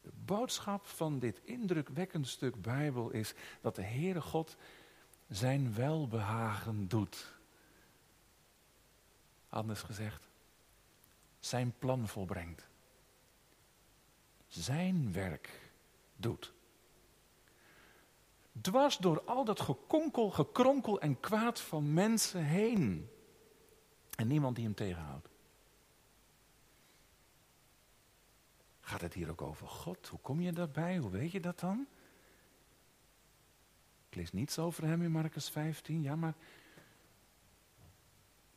De 0.03 0.11
boodschap 0.25 0.87
van 0.87 1.19
dit 1.19 1.41
indrukwekkend 1.45 2.29
stuk 2.29 2.63
Bijbel 2.63 3.11
is 3.11 3.35
dat 3.61 3.75
de 3.75 3.83
Heere 3.83 4.21
God 4.21 4.57
zijn 5.29 5.75
welbehagen 5.75 6.89
doet 6.89 7.39
Anders 9.49 9.83
gezegd, 9.83 10.29
zijn 11.41 11.75
plan 11.79 12.09
volbrengt. 12.09 12.69
Zijn 14.49 15.13
werk 15.13 15.73
doet. 16.17 16.53
Dwars 18.61 18.97
door 18.97 19.23
al 19.23 19.45
dat 19.45 19.61
gekonkel, 19.61 20.31
gekronkel 20.31 21.01
en 21.01 21.21
kwaad 21.21 21.61
van 21.61 21.93
mensen 21.93 22.45
heen. 22.45 23.11
En 24.21 24.27
niemand 24.27 24.57
die 24.57 24.65
hem 24.65 24.75
tegenhoudt. 24.75 25.29
Gaat 28.81 29.01
het 29.01 29.15
hier 29.15 29.31
ook 29.31 29.43
over 29.43 29.67
God? 29.67 30.09
Hoe 30.09 30.19
kom 30.21 30.41
je 30.41 30.53
daarbij? 30.53 30.99
Hoe 30.99 31.11
weet 31.11 31.31
je 31.31 31.41
dat 31.41 31.61
dan? 31.61 31.87
Ik 34.09 34.15
lees 34.15 34.33
niets 34.33 34.59
over 34.59 34.85
hem 34.85 35.03
in 35.03 35.11
Marcus 35.11 35.51
15. 35.51 36.03
Ja, 36.03 36.17
maar 36.17 36.35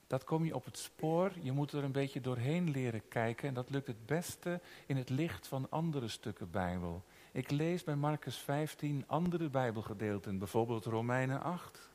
dat 0.07 0.23
kom 0.23 0.45
je 0.45 0.55
op 0.55 0.65
het 0.65 0.77
spoor. 0.77 1.31
Je 1.41 1.51
moet 1.51 1.71
er 1.71 1.83
een 1.83 1.91
beetje 1.91 2.21
doorheen 2.21 2.69
leren 2.69 3.07
kijken. 3.07 3.47
En 3.47 3.53
dat 3.53 3.69
lukt 3.69 3.87
het 3.87 4.05
beste 4.05 4.61
in 4.85 4.97
het 4.97 5.09
licht 5.09 5.47
van 5.47 5.69
andere 5.69 6.07
stukken 6.07 6.51
Bijbel. 6.51 7.03
Ik 7.31 7.51
lees 7.51 7.83
bij 7.83 7.95
Marcus 7.95 8.37
15 8.37 9.03
andere 9.07 9.49
Bijbelgedeelten, 9.49 10.37
bijvoorbeeld 10.37 10.85
Romeinen 10.85 11.41
8. 11.41 11.92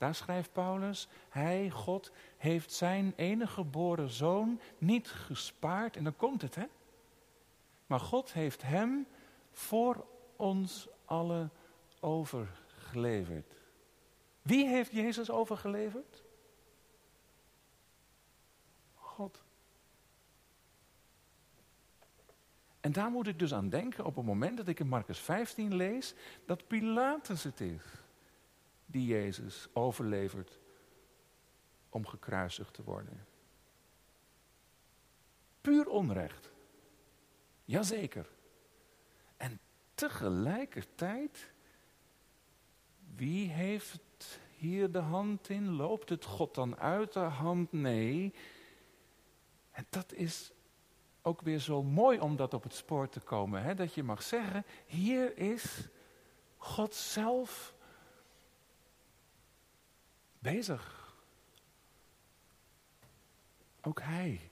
Daar 0.00 0.14
schrijft 0.14 0.52
Paulus, 0.52 1.08
hij, 1.28 1.70
God, 1.70 2.12
heeft 2.36 2.72
zijn 2.72 3.12
enige 3.16 3.52
geboren 3.52 4.10
zoon 4.10 4.60
niet 4.78 5.08
gespaard. 5.08 5.96
En 5.96 6.04
dan 6.04 6.16
komt 6.16 6.42
het, 6.42 6.54
hè? 6.54 6.64
Maar 7.86 8.00
God 8.00 8.32
heeft 8.32 8.62
hem 8.62 9.06
voor 9.52 10.06
ons 10.36 10.88
allen 11.04 11.52
overgeleverd. 12.00 13.52
Wie 14.42 14.66
heeft 14.66 14.92
Jezus 14.92 15.30
overgeleverd? 15.30 16.22
God. 18.94 19.42
En 22.80 22.92
daar 22.92 23.10
moet 23.10 23.26
ik 23.26 23.38
dus 23.38 23.54
aan 23.54 23.68
denken 23.68 24.04
op 24.04 24.16
het 24.16 24.24
moment 24.24 24.56
dat 24.56 24.68
ik 24.68 24.80
in 24.80 24.88
Marcus 24.88 25.18
15 25.18 25.74
lees 25.74 26.14
dat 26.46 26.66
Pilatus 26.66 27.42
het 27.42 27.60
is 27.60 27.99
die 28.90 29.06
Jezus 29.06 29.68
overlevert 29.72 30.58
om 31.88 32.06
gekruisigd 32.06 32.74
te 32.74 32.82
worden. 32.82 33.26
Puur 35.60 35.88
onrecht. 35.88 36.50
Jazeker. 37.64 38.30
En 39.36 39.60
tegelijkertijd, 39.94 41.52
wie 43.14 43.48
heeft 43.48 44.40
hier 44.56 44.90
de 44.90 44.98
hand 44.98 45.48
in? 45.48 45.70
Loopt 45.70 46.08
het 46.08 46.24
God 46.24 46.54
dan 46.54 46.76
uit 46.76 47.12
de 47.12 47.18
hand? 47.18 47.72
Nee. 47.72 48.34
En 49.70 49.86
dat 49.90 50.12
is 50.12 50.52
ook 51.22 51.40
weer 51.40 51.58
zo 51.58 51.82
mooi 51.82 52.18
om 52.18 52.36
dat 52.36 52.54
op 52.54 52.62
het 52.62 52.74
spoor 52.74 53.08
te 53.08 53.20
komen. 53.20 53.62
Hè? 53.62 53.74
Dat 53.74 53.94
je 53.94 54.02
mag 54.02 54.22
zeggen, 54.22 54.64
hier 54.86 55.36
is 55.36 55.88
God 56.56 56.94
zelf 56.94 57.74
bezig. 60.40 61.14
Ook 63.82 64.00
hij. 64.00 64.50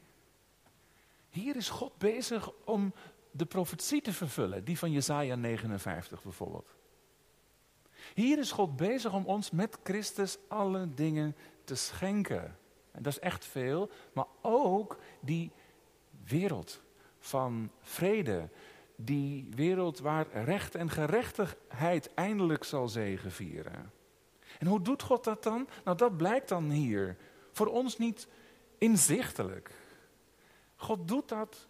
Hier 1.28 1.56
is 1.56 1.68
God 1.68 1.98
bezig 1.98 2.50
om 2.64 2.94
de 3.30 3.46
profetie 3.46 4.00
te 4.00 4.12
vervullen, 4.12 4.64
die 4.64 4.78
van 4.78 4.92
Jesaja 4.92 5.34
59 5.34 6.22
bijvoorbeeld. 6.22 6.74
Hier 8.14 8.38
is 8.38 8.52
God 8.52 8.76
bezig 8.76 9.12
om 9.12 9.24
ons 9.24 9.50
met 9.50 9.78
Christus 9.82 10.38
alle 10.48 10.94
dingen 10.94 11.36
te 11.64 11.74
schenken. 11.74 12.56
En 12.90 13.02
dat 13.02 13.12
is 13.12 13.18
echt 13.18 13.44
veel, 13.44 13.90
maar 14.12 14.26
ook 14.42 14.98
die 15.20 15.50
wereld 16.24 16.80
van 17.18 17.70
vrede, 17.80 18.48
die 18.96 19.48
wereld 19.54 19.98
waar 19.98 20.44
recht 20.44 20.74
en 20.74 20.90
gerechtigheid 20.90 22.14
eindelijk 22.14 22.64
zal 22.64 22.88
zegevieren. 22.88 23.92
En 24.58 24.66
hoe 24.66 24.82
doet 24.82 25.02
God 25.02 25.24
dat 25.24 25.42
dan? 25.42 25.68
Nou, 25.84 25.96
dat 25.96 26.16
blijkt 26.16 26.48
dan 26.48 26.70
hier. 26.70 27.16
Voor 27.52 27.66
ons 27.66 27.98
niet 27.98 28.28
inzichtelijk. 28.78 29.70
God 30.76 31.08
doet 31.08 31.28
dat 31.28 31.68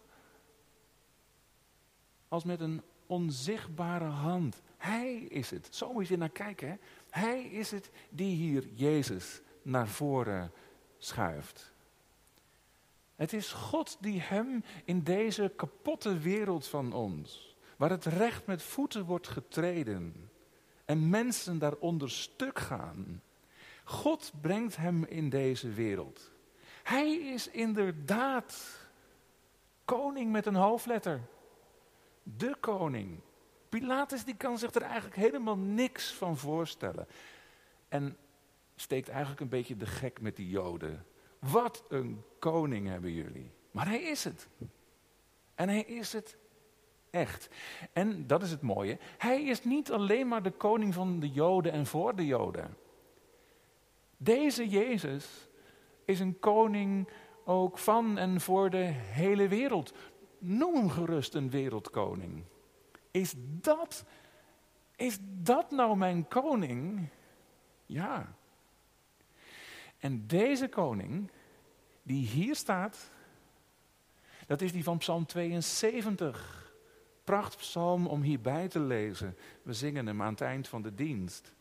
als 2.27 2.43
met 2.43 2.59
een 2.59 2.81
onzichtbare 3.05 4.05
hand. 4.05 4.61
Hij 4.77 5.15
is 5.15 5.49
het. 5.49 5.75
Zo 5.75 5.93
moet 5.93 6.07
je 6.07 6.17
naar 6.17 6.29
kijken. 6.29 6.67
Hè? 6.67 6.75
Hij 7.09 7.43
is 7.43 7.71
het 7.71 7.91
die 8.09 8.35
hier 8.35 8.67
Jezus 8.73 9.41
naar 9.61 9.87
voren 9.87 10.51
schuift. 10.97 11.73
Het 13.15 13.33
is 13.33 13.51
God 13.51 13.97
die 13.99 14.21
hem 14.21 14.63
in 14.85 15.03
deze 15.03 15.53
kapotte 15.55 16.17
wereld 16.17 16.67
van 16.67 16.93
ons, 16.93 17.55
waar 17.77 17.89
het 17.89 18.05
recht 18.05 18.45
met 18.45 18.61
voeten 18.61 19.05
wordt 19.05 19.27
getreden 19.27 20.28
en 20.89 21.09
mensen 21.09 21.59
daaronder 21.59 22.09
stuk 22.09 22.59
gaan. 22.59 23.21
God 23.83 24.31
brengt 24.41 24.75
hem 24.75 25.03
in 25.03 25.29
deze 25.29 25.69
wereld. 25.69 26.31
Hij 26.83 27.15
is 27.15 27.47
inderdaad 27.49 28.77
koning 29.85 30.31
met 30.31 30.45
een 30.45 30.55
hoofdletter. 30.55 31.21
De 32.23 32.55
koning. 32.59 33.19
Pilatus 33.69 34.23
die 34.23 34.35
kan 34.35 34.57
zich 34.57 34.73
er 34.73 34.81
eigenlijk 34.81 35.15
helemaal 35.15 35.57
niks 35.57 36.13
van 36.13 36.37
voorstellen. 36.37 37.07
En 37.87 38.17
steekt 38.75 39.09
eigenlijk 39.09 39.39
een 39.39 39.49
beetje 39.49 39.77
de 39.77 39.85
gek 39.85 40.21
met 40.21 40.35
die 40.35 40.49
Joden. 40.49 41.05
Wat 41.39 41.83
een 41.89 42.23
koning 42.39 42.87
hebben 42.87 43.11
jullie. 43.11 43.51
Maar 43.71 43.87
hij 43.87 44.01
is 44.01 44.23
het. 44.23 44.47
En 45.55 45.69
hij 45.69 45.83
is 45.83 46.13
het 46.13 46.37
echt. 47.11 47.49
En 47.93 48.27
dat 48.27 48.43
is 48.43 48.51
het 48.51 48.61
mooie. 48.61 48.97
Hij 49.17 49.43
is 49.43 49.63
niet 49.63 49.91
alleen 49.91 50.27
maar 50.27 50.43
de 50.43 50.51
koning 50.51 50.93
van 50.93 51.19
de 51.19 51.29
Joden 51.29 51.71
en 51.71 51.85
voor 51.85 52.15
de 52.15 52.25
Joden. 52.25 52.77
Deze 54.17 54.67
Jezus 54.67 55.49
is 56.05 56.19
een 56.19 56.39
koning 56.39 57.09
ook 57.45 57.77
van 57.77 58.17
en 58.17 58.41
voor 58.41 58.69
de 58.69 58.91
hele 58.93 59.47
wereld. 59.47 59.93
Noem 60.37 60.75
hem 60.75 60.89
gerust 60.89 61.33
een 61.33 61.49
wereldkoning. 61.49 62.43
Is 63.11 63.33
dat, 63.37 64.05
is 64.95 65.17
dat 65.21 65.71
nou 65.71 65.97
mijn 65.97 66.27
koning? 66.27 67.09
Ja. 67.85 68.33
En 69.99 70.27
deze 70.27 70.67
koning, 70.67 71.31
die 72.03 72.25
hier 72.25 72.55
staat, 72.55 73.11
dat 74.47 74.61
is 74.61 74.71
die 74.71 74.83
van 74.83 74.97
Psalm 74.97 75.25
72. 75.25 76.58
Prachtpsalm 77.29 78.07
om 78.07 78.21
hierbij 78.21 78.67
te 78.67 78.79
lezen. 78.79 79.37
We 79.61 79.73
zingen 79.73 80.07
hem 80.07 80.21
aan 80.21 80.31
het 80.31 80.41
eind 80.41 80.67
van 80.67 80.81
de 80.81 80.95
dienst. 80.95 81.53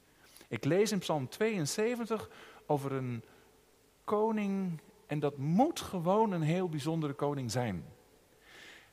Ik 0.48 0.64
lees 0.64 0.92
in 0.92 0.98
Psalm 0.98 1.28
72 1.28 2.30
over 2.66 2.92
een 2.92 3.22
koning, 4.04 4.80
en 5.06 5.18
dat 5.18 5.36
moet 5.36 5.80
gewoon 5.80 6.32
een 6.32 6.42
heel 6.42 6.68
bijzondere 6.68 7.12
koning 7.12 7.50
zijn. 7.50 7.84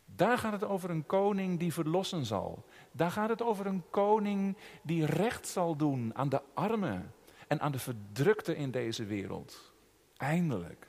Daar 0.06 0.38
gaat 0.38 0.52
het 0.52 0.64
over 0.64 0.90
een 0.90 1.06
koning 1.06 1.60
die 1.60 1.74
verlossen 1.74 2.26
zal. 2.26 2.66
Daar 2.92 3.12
gaat 3.12 3.30
het 3.30 3.42
over 3.42 3.66
een 3.66 3.84
koning 3.90 4.58
die 4.82 5.06
recht 5.06 5.48
zal 5.48 5.76
doen 5.76 6.16
aan 6.16 6.30
de 6.30 6.42
armen 6.54 7.14
en 7.48 7.60
aan 7.60 7.72
de 7.72 7.80
verdrukte 7.80 8.56
in 8.56 8.72
deze 8.72 9.06
wereld. 9.06 9.74
Eindelijk. 10.18 10.88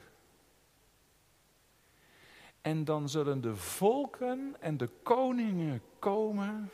En 2.66 2.85
dan 2.85 3.09
zullen 3.09 3.40
de 3.40 3.57
volken 3.57 4.57
en 4.61 4.76
de 4.76 4.88
koningen 5.02 5.83
komen. 5.98 6.70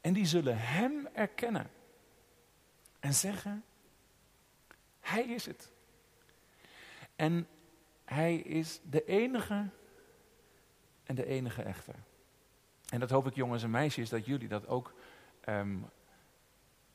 En 0.00 0.12
die 0.12 0.26
zullen 0.26 0.58
Hem 0.58 1.08
erkennen. 1.12 1.70
En 3.00 3.14
zeggen, 3.14 3.64
Hij 5.00 5.22
is 5.22 5.46
het. 5.46 5.72
En 7.16 7.46
Hij 8.04 8.36
is 8.36 8.80
de 8.90 9.04
enige 9.04 9.68
en 11.04 11.14
de 11.14 11.26
enige 11.26 11.62
echte. 11.62 11.92
En 12.88 13.00
dat 13.00 13.10
hoop 13.10 13.26
ik 13.26 13.34
jongens 13.34 13.62
en 13.62 13.70
meisjes, 13.70 14.08
dat 14.08 14.26
jullie 14.26 14.48
dat 14.48 14.66
ook 14.66 14.94
ehm, 15.40 15.78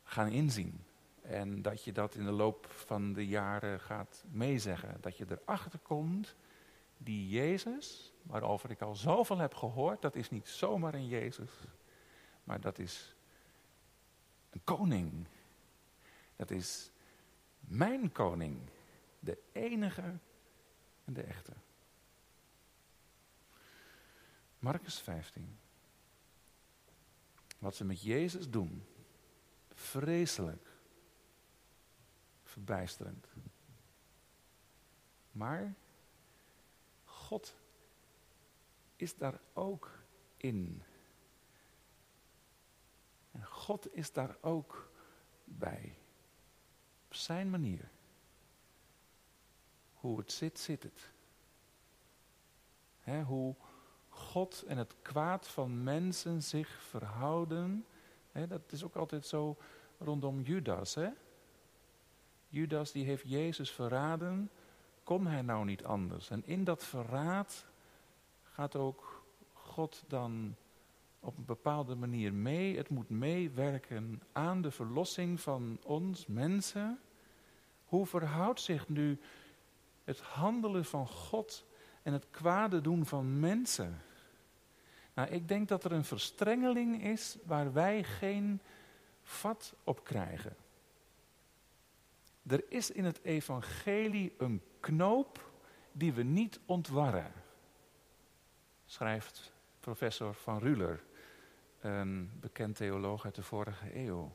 gaan 0.03 0.29
inzien. 0.29 0.83
En 1.21 1.61
dat 1.61 1.83
je 1.83 1.91
dat 1.91 2.15
in 2.15 2.25
de 2.25 2.31
loop 2.31 2.67
van 2.69 3.13
de 3.13 3.27
jaren 3.27 3.79
gaat 3.79 4.23
meezeggen. 4.31 4.97
Dat 5.01 5.17
je 5.17 5.25
erachter 5.29 5.79
komt, 5.79 6.35
die 6.97 7.29
Jezus, 7.29 8.13
waarover 8.21 8.71
ik 8.71 8.81
al 8.81 8.95
zoveel 8.95 9.37
heb 9.37 9.53
gehoord, 9.53 10.01
dat 10.01 10.15
is 10.15 10.29
niet 10.29 10.47
zomaar 10.47 10.93
een 10.93 11.07
Jezus. 11.07 11.51
Maar 12.43 12.61
dat 12.61 12.79
is 12.79 13.15
een 14.49 14.63
koning. 14.63 15.27
Dat 16.35 16.51
is 16.51 16.91
mijn 17.59 18.11
koning. 18.11 18.59
De 19.19 19.37
enige 19.51 20.17
en 21.05 21.13
de 21.13 21.21
echte. 21.21 21.53
Marcus 24.59 24.99
15. 24.99 25.57
Wat 27.59 27.75
ze 27.75 27.85
met 27.85 28.01
Jezus 28.01 28.49
doen, 28.49 28.85
vreselijk 29.73 30.75
verbijsterend. 32.43 33.27
Maar 35.31 35.75
God 37.27 37.55
is 38.95 39.15
daar 39.15 39.39
ook 39.53 39.91
in. 40.37 40.83
En 43.31 43.45
God 43.45 43.95
is 43.95 44.11
daar 44.11 44.37
ook 44.41 44.91
bij. 45.43 45.97
Op 47.05 47.13
zijn 47.13 47.49
manier. 47.49 47.89
Hoe 49.93 50.17
het 50.17 50.31
zit, 50.31 50.59
zit 50.59 50.83
het. 50.83 51.11
hoe 53.25 53.55
God 54.09 54.63
en 54.67 54.77
het 54.77 54.95
kwaad 55.01 55.47
van 55.47 55.83
mensen 55.83 56.43
zich 56.43 56.81
verhouden. 56.81 57.85
dat 58.31 58.71
is 58.71 58.83
ook 58.83 58.95
altijd 58.95 59.25
zo 59.25 59.57
rondom 59.97 60.41
Judas. 60.41 60.97
Judas 62.47 62.91
die 62.91 63.05
heeft 63.05 63.29
Jezus 63.29 63.71
verraden, 63.71 64.51
kon 65.07 65.27
hij 65.27 65.41
nou 65.41 65.65
niet 65.65 65.83
anders. 65.83 66.29
En 66.29 66.41
in 66.45 66.63
dat 66.63 66.83
verraad 66.83 67.65
gaat 68.43 68.75
ook 68.75 69.25
God 69.53 70.03
dan 70.07 70.55
op 71.19 71.37
een 71.37 71.45
bepaalde 71.45 71.95
manier 71.95 72.33
mee. 72.33 72.77
Het 72.77 72.89
moet 72.89 73.09
meewerken 73.09 74.21
aan 74.31 74.61
de 74.61 74.71
verlossing 74.71 75.41
van 75.41 75.79
ons 75.83 76.25
mensen. 76.25 76.99
Hoe 77.85 78.05
verhoudt 78.05 78.61
zich 78.61 78.89
nu 78.89 79.19
het 80.03 80.19
handelen 80.19 80.85
van 80.85 81.07
God 81.07 81.65
en 82.03 82.13
het 82.13 82.27
kwade 82.31 82.81
doen 82.81 83.05
van 83.05 83.39
mensen? 83.39 84.01
Nou, 85.13 85.29
ik 85.29 85.47
denk 85.47 85.67
dat 85.67 85.83
er 85.83 85.91
een 85.91 86.05
verstrengeling 86.05 87.03
is 87.03 87.37
waar 87.45 87.73
wij 87.73 88.03
geen 88.03 88.61
vat 89.23 89.73
op 89.83 90.03
krijgen. 90.03 90.55
Er 92.47 92.63
is 92.69 92.91
in 92.91 93.05
het 93.05 93.23
evangelie 93.23 94.33
een 94.37 94.61
knoop 94.79 95.51
die 95.91 96.13
we 96.13 96.23
niet 96.23 96.59
ontwarren, 96.65 97.31
schrijft 98.85 99.53
professor 99.79 100.33
Van 100.33 100.59
Ruler, 100.59 101.03
een 101.79 102.31
bekend 102.39 102.75
theoloog 102.75 103.25
uit 103.25 103.35
de 103.35 103.43
vorige 103.43 103.95
eeuw. 103.95 104.31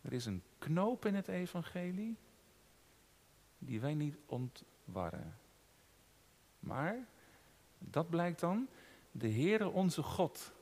Er 0.00 0.12
is 0.12 0.26
een 0.26 0.42
knoop 0.58 1.06
in 1.06 1.14
het 1.14 1.28
evangelie 1.28 2.16
die 3.58 3.80
wij 3.80 3.94
niet 3.94 4.16
ontwarren. 4.26 5.38
Maar, 6.58 7.06
dat 7.78 8.10
blijkt 8.10 8.40
dan, 8.40 8.68
de 9.10 9.30
Heere 9.32 9.68
onze 9.68 10.02
God, 10.02 10.52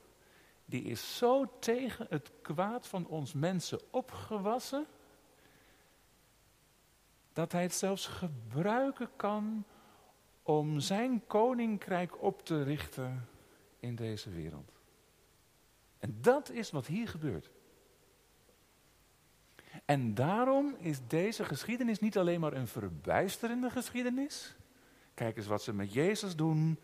die 0.65 0.83
is 0.83 1.17
zo 1.17 1.59
tegen 1.59 2.05
het 2.09 2.31
kwaad 2.41 2.87
van 2.87 3.07
ons 3.07 3.33
mensen 3.33 3.79
opgewassen, 3.91 4.87
dat 7.33 7.51
hij 7.51 7.61
het 7.61 7.73
zelfs 7.73 8.07
gebruiken 8.07 9.09
kan 9.15 9.63
om 10.43 10.79
zijn 10.79 11.27
koninkrijk 11.27 12.23
op 12.23 12.45
te 12.45 12.63
richten 12.63 13.27
in 13.79 13.95
deze 13.95 14.29
wereld. 14.29 14.71
En 15.99 16.17
dat 16.21 16.49
is 16.49 16.71
wat 16.71 16.87
hier 16.87 17.07
gebeurt. 17.07 17.51
En 19.85 20.13
daarom 20.13 20.75
is 20.79 21.07
deze 21.07 21.45
geschiedenis 21.45 21.99
niet 21.99 22.17
alleen 22.17 22.39
maar 22.39 22.53
een 22.53 22.67
verbijsterende 22.67 23.69
geschiedenis. 23.69 24.55
Kijk 25.13 25.37
eens 25.37 25.47
wat 25.47 25.63
ze 25.63 25.73
met 25.73 25.93
Jezus 25.93 26.35
doen. 26.35 26.79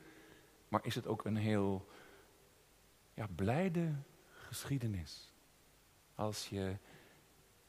Maar 0.67 0.85
is 0.85 0.95
het 0.95 1.07
ook 1.07 1.25
een 1.25 1.35
heel 1.35 1.87
ja, 3.13 3.27
blijde 3.35 3.93
geschiedenis. 4.31 5.33
Als 6.15 6.49
je 6.49 6.77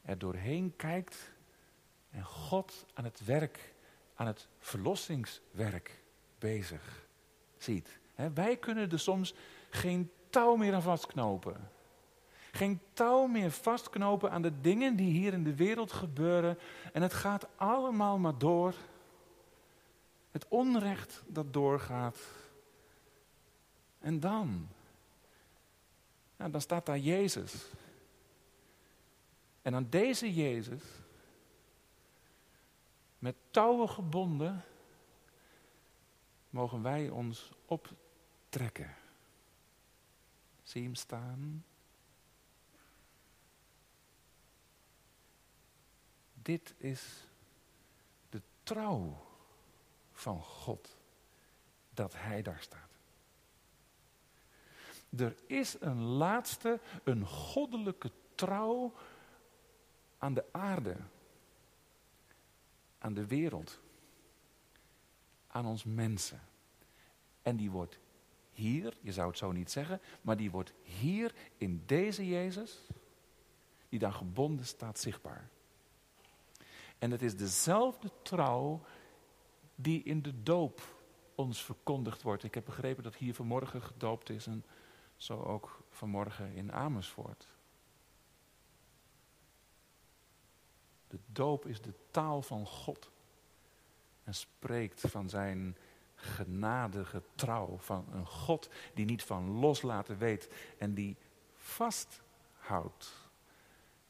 er 0.02 0.18
doorheen 0.18 0.76
kijkt 0.76 1.32
en 2.16 2.24
God 2.24 2.86
aan 2.94 3.04
het 3.04 3.24
werk, 3.24 3.74
aan 4.14 4.26
het 4.26 4.48
verlossingswerk 4.58 6.02
bezig 6.38 7.06
ziet. 7.58 7.98
wij 8.34 8.56
kunnen 8.56 8.90
er 8.90 8.98
soms 8.98 9.34
geen 9.70 10.10
touw 10.30 10.56
meer 10.56 10.74
aan 10.74 10.82
vastknopen. 10.82 11.70
Geen 12.52 12.80
touw 12.92 13.26
meer 13.26 13.50
vastknopen 13.50 14.30
aan 14.30 14.42
de 14.42 14.60
dingen 14.60 14.96
die 14.96 15.10
hier 15.10 15.32
in 15.32 15.44
de 15.44 15.54
wereld 15.54 15.92
gebeuren. 15.92 16.58
En 16.92 17.02
het 17.02 17.12
gaat 17.12 17.46
allemaal 17.56 18.18
maar 18.18 18.38
door. 18.38 18.74
Het 20.30 20.46
onrecht 20.48 21.22
dat 21.26 21.52
doorgaat. 21.52 22.18
En 23.98 24.20
dan? 24.20 24.68
Nou, 26.36 26.50
dan 26.50 26.60
staat 26.60 26.86
daar 26.86 26.98
Jezus. 26.98 27.66
En 29.62 29.74
aan 29.74 29.86
deze 29.90 30.34
Jezus, 30.34 30.82
met 33.26 33.36
touwen 33.50 33.88
gebonden, 33.88 34.64
mogen 36.50 36.82
wij 36.82 37.08
ons 37.08 37.50
optrekken. 37.64 38.94
Zie 40.62 40.82
hem 40.82 40.94
staan. 40.94 41.64
Dit 46.34 46.74
is 46.76 47.26
de 48.28 48.42
trouw 48.62 49.26
van 50.12 50.42
God, 50.42 50.96
dat 51.90 52.12
Hij 52.16 52.42
daar 52.42 52.60
staat. 52.60 52.90
Er 55.16 55.36
is 55.46 55.76
een 55.80 56.02
laatste, 56.02 56.80
een 57.04 57.26
goddelijke 57.26 58.10
trouw 58.34 58.92
aan 60.18 60.34
de 60.34 60.44
aarde, 60.52 60.96
aan 63.06 63.14
de 63.14 63.26
wereld, 63.26 63.80
aan 65.46 65.66
ons 65.66 65.84
mensen. 65.84 66.40
En 67.42 67.56
die 67.56 67.70
wordt 67.70 67.98
hier, 68.50 68.96
je 69.00 69.12
zou 69.12 69.28
het 69.28 69.38
zo 69.38 69.52
niet 69.52 69.70
zeggen, 69.70 70.00
maar 70.20 70.36
die 70.36 70.50
wordt 70.50 70.72
hier 70.82 71.34
in 71.56 71.82
deze 71.86 72.28
Jezus, 72.28 72.80
die 73.88 73.98
dan 73.98 74.12
gebonden 74.12 74.66
staat, 74.66 74.98
zichtbaar. 74.98 75.48
En 76.98 77.10
het 77.10 77.22
is 77.22 77.36
dezelfde 77.36 78.10
trouw 78.22 78.84
die 79.74 80.02
in 80.02 80.22
de 80.22 80.42
doop 80.42 80.82
ons 81.34 81.64
verkondigd 81.64 82.22
wordt. 82.22 82.44
Ik 82.44 82.54
heb 82.54 82.64
begrepen 82.64 83.02
dat 83.02 83.16
hier 83.16 83.34
vanmorgen 83.34 83.82
gedoopt 83.82 84.30
is 84.30 84.46
en 84.46 84.64
zo 85.16 85.42
ook 85.42 85.82
vanmorgen 85.90 86.52
in 86.52 86.72
Amersfoort. 86.72 87.55
De 91.08 91.18
doop 91.26 91.66
is 91.66 91.80
de 91.80 91.94
taal 92.10 92.42
van 92.42 92.66
God 92.66 93.10
en 94.24 94.34
spreekt 94.34 95.00
van 95.00 95.28
zijn 95.28 95.76
genadige 96.14 97.22
trouw. 97.34 97.78
Van 97.78 98.06
een 98.12 98.26
God 98.26 98.68
die 98.94 99.04
niet 99.04 99.22
van 99.22 99.50
loslaten 99.50 100.18
weet 100.18 100.50
en 100.78 100.94
die 100.94 101.16
vasthoudt. 101.54 103.12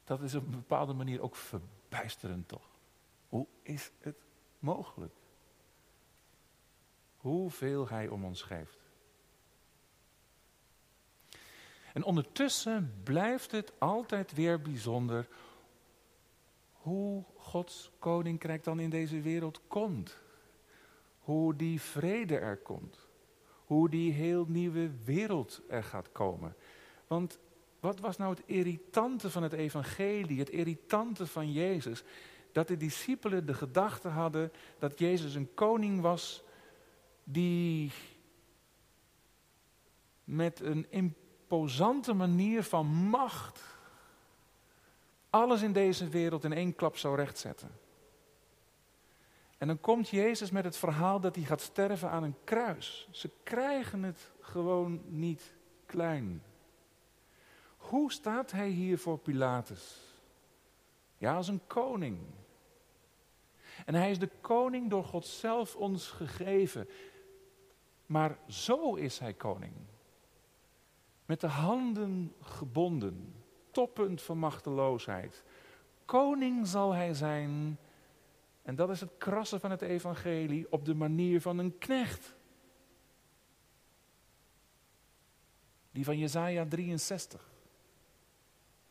Dat 0.03 0.21
is 0.21 0.35
op 0.35 0.45
een 0.45 0.51
bepaalde 0.51 0.93
manier 0.93 1.21
ook 1.21 1.35
verbijsterend 1.35 2.47
toch? 2.47 2.69
Hoe 3.29 3.47
is 3.61 3.91
het 3.99 4.17
mogelijk? 4.59 5.13
Hoeveel 7.17 7.87
hij 7.87 8.07
om 8.07 8.25
ons 8.25 8.41
geeft. 8.41 8.77
En 11.93 12.03
ondertussen 12.03 13.01
blijft 13.03 13.51
het 13.51 13.79
altijd 13.79 14.33
weer 14.33 14.61
bijzonder 14.61 15.27
hoe 16.87 17.23
Gods 17.35 17.91
koninkrijk 17.99 18.63
dan 18.63 18.79
in 18.79 18.89
deze 18.89 19.21
wereld 19.21 19.61
komt. 19.67 20.17
Hoe 21.19 21.55
die 21.55 21.81
vrede 21.81 22.37
er 22.37 22.57
komt. 22.57 23.07
Hoe 23.65 23.89
die 23.89 24.11
heel 24.11 24.45
nieuwe 24.47 24.91
wereld 25.03 25.61
er 25.69 25.83
gaat 25.83 26.11
komen. 26.11 26.55
Want 27.07 27.39
wat 27.79 27.99
was 27.99 28.17
nou 28.17 28.33
het 28.33 28.43
irritante 28.45 29.29
van 29.29 29.43
het 29.43 29.53
evangelie, 29.53 30.39
het 30.39 30.49
irritante 30.49 31.27
van 31.27 31.51
Jezus? 31.51 32.03
Dat 32.51 32.67
de 32.67 32.77
discipelen 32.77 33.45
de 33.45 33.53
gedachte 33.53 34.07
hadden 34.07 34.51
dat 34.79 34.99
Jezus 34.99 35.35
een 35.35 35.53
koning 35.53 36.01
was 36.01 36.43
die 37.23 37.91
met 40.23 40.59
een 40.59 40.85
imposante 40.89 42.13
manier 42.13 42.63
van 42.63 42.85
macht 42.85 43.76
alles 45.29 45.61
in 45.61 45.73
deze 45.73 46.09
wereld 46.09 46.43
in 46.43 46.53
één 46.53 46.75
klap 46.75 46.97
zou 46.97 47.15
rechtzetten. 47.15 47.71
En 49.57 49.67
dan 49.67 49.79
komt 49.79 50.09
Jezus 50.09 50.51
met 50.51 50.63
het 50.63 50.77
verhaal 50.77 51.19
dat 51.19 51.35
hij 51.35 51.43
gaat 51.43 51.61
sterven 51.61 52.09
aan 52.09 52.23
een 52.23 52.35
kruis. 52.43 53.07
Ze 53.11 53.29
krijgen 53.43 54.03
het 54.03 54.31
gewoon 54.39 55.01
niet 55.05 55.55
klein. 55.85 56.43
Hoe 57.77 58.11
staat 58.11 58.51
hij 58.51 58.69
hier 58.69 58.97
voor 58.97 59.17
Pilatus? 59.17 60.05
Ja, 61.17 61.35
als 61.35 61.47
een 61.47 61.67
koning. 61.67 62.19
En 63.85 63.95
hij 63.95 64.11
is 64.11 64.19
de 64.19 64.29
koning 64.41 64.89
door 64.89 65.03
God 65.03 65.25
zelf 65.25 65.75
ons 65.75 66.07
gegeven. 66.07 66.89
Maar 68.05 68.37
zo 68.47 68.95
is 68.95 69.19
hij 69.19 69.33
koning. 69.33 69.73
Met 71.25 71.41
de 71.41 71.47
handen 71.47 72.33
gebonden, 72.41 73.36
toppunt 73.77 74.21
van 74.21 74.37
machteloosheid. 74.37 75.43
Koning 76.05 76.67
zal 76.67 76.93
hij 76.93 77.13
zijn 77.13 77.77
en 78.61 78.75
dat 78.75 78.89
is 78.89 78.99
het 78.99 79.11
krassen 79.17 79.59
van 79.59 79.71
het 79.71 79.81
evangelie 79.81 80.71
op 80.71 80.85
de 80.85 80.93
manier 80.93 81.41
van 81.41 81.57
een 81.57 81.77
knecht. 81.77 82.35
Die 85.91 86.03
van 86.03 86.17
Jezaja 86.17 86.65
63. 86.65 87.49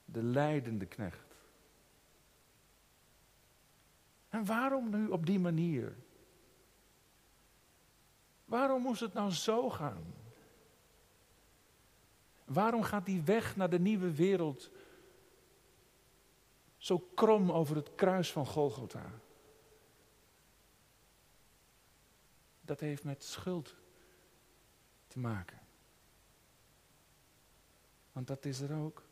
De 0.05 0.23
leidende 0.23 0.87
knecht. 0.87 1.37
En 4.29 4.45
waarom 4.45 4.91
nu 4.91 5.09
op 5.09 5.27
die 5.27 5.39
manier? 5.39 5.97
Waarom 8.45 8.83
moest 8.83 9.01
het 9.01 9.13
nou 9.13 9.31
zo 9.31 9.71
gaan? 9.71 10.15
Waarom 12.47 12.83
gaat 12.83 13.07
die 13.07 13.23
weg 13.23 13.57
naar 13.57 13.71
de 13.71 13.81
nieuwe 13.81 14.15
wereld 14.15 14.71
Zo 16.77 16.99
krom 16.99 17.53
over 17.53 17.77
het 17.77 17.95
kruis 17.95 18.33
van 18.33 18.47
Golgotha. 18.47 19.11
Dat 22.61 22.81
heeft 22.81 23.05
met 23.05 23.25
schuld 23.25 23.75
te 25.07 25.19
maken. 25.19 25.59
Want 28.13 28.27
dat 28.27 28.45
is 28.45 28.61
er 28.61 28.77
ook. 28.77 29.03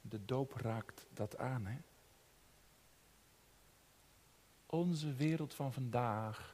De 0.00 0.24
doop 0.24 0.52
raakt 0.52 1.06
dat 1.12 1.36
aan, 1.36 1.66
hè? 1.66 1.78
Onze 4.66 5.12
wereld 5.14 5.54
van 5.54 5.72
vandaag, 5.72 6.51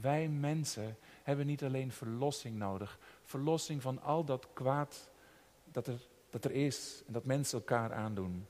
wij 0.00 0.28
mensen, 0.28 0.98
hebben 1.22 1.46
niet 1.46 1.64
alleen 1.64 1.92
verlossing 1.92 2.56
nodig. 2.56 2.98
Verlossing 3.22 3.82
van 3.82 4.02
al 4.02 4.24
dat 4.24 4.48
kwaad 4.52 5.10
dat 5.64 5.86
er, 5.86 6.06
dat 6.30 6.44
er 6.44 6.52
is 6.52 7.02
en 7.06 7.12
dat 7.12 7.24
mensen 7.24 7.58
elkaar 7.58 7.92
aandoen. 7.92 8.46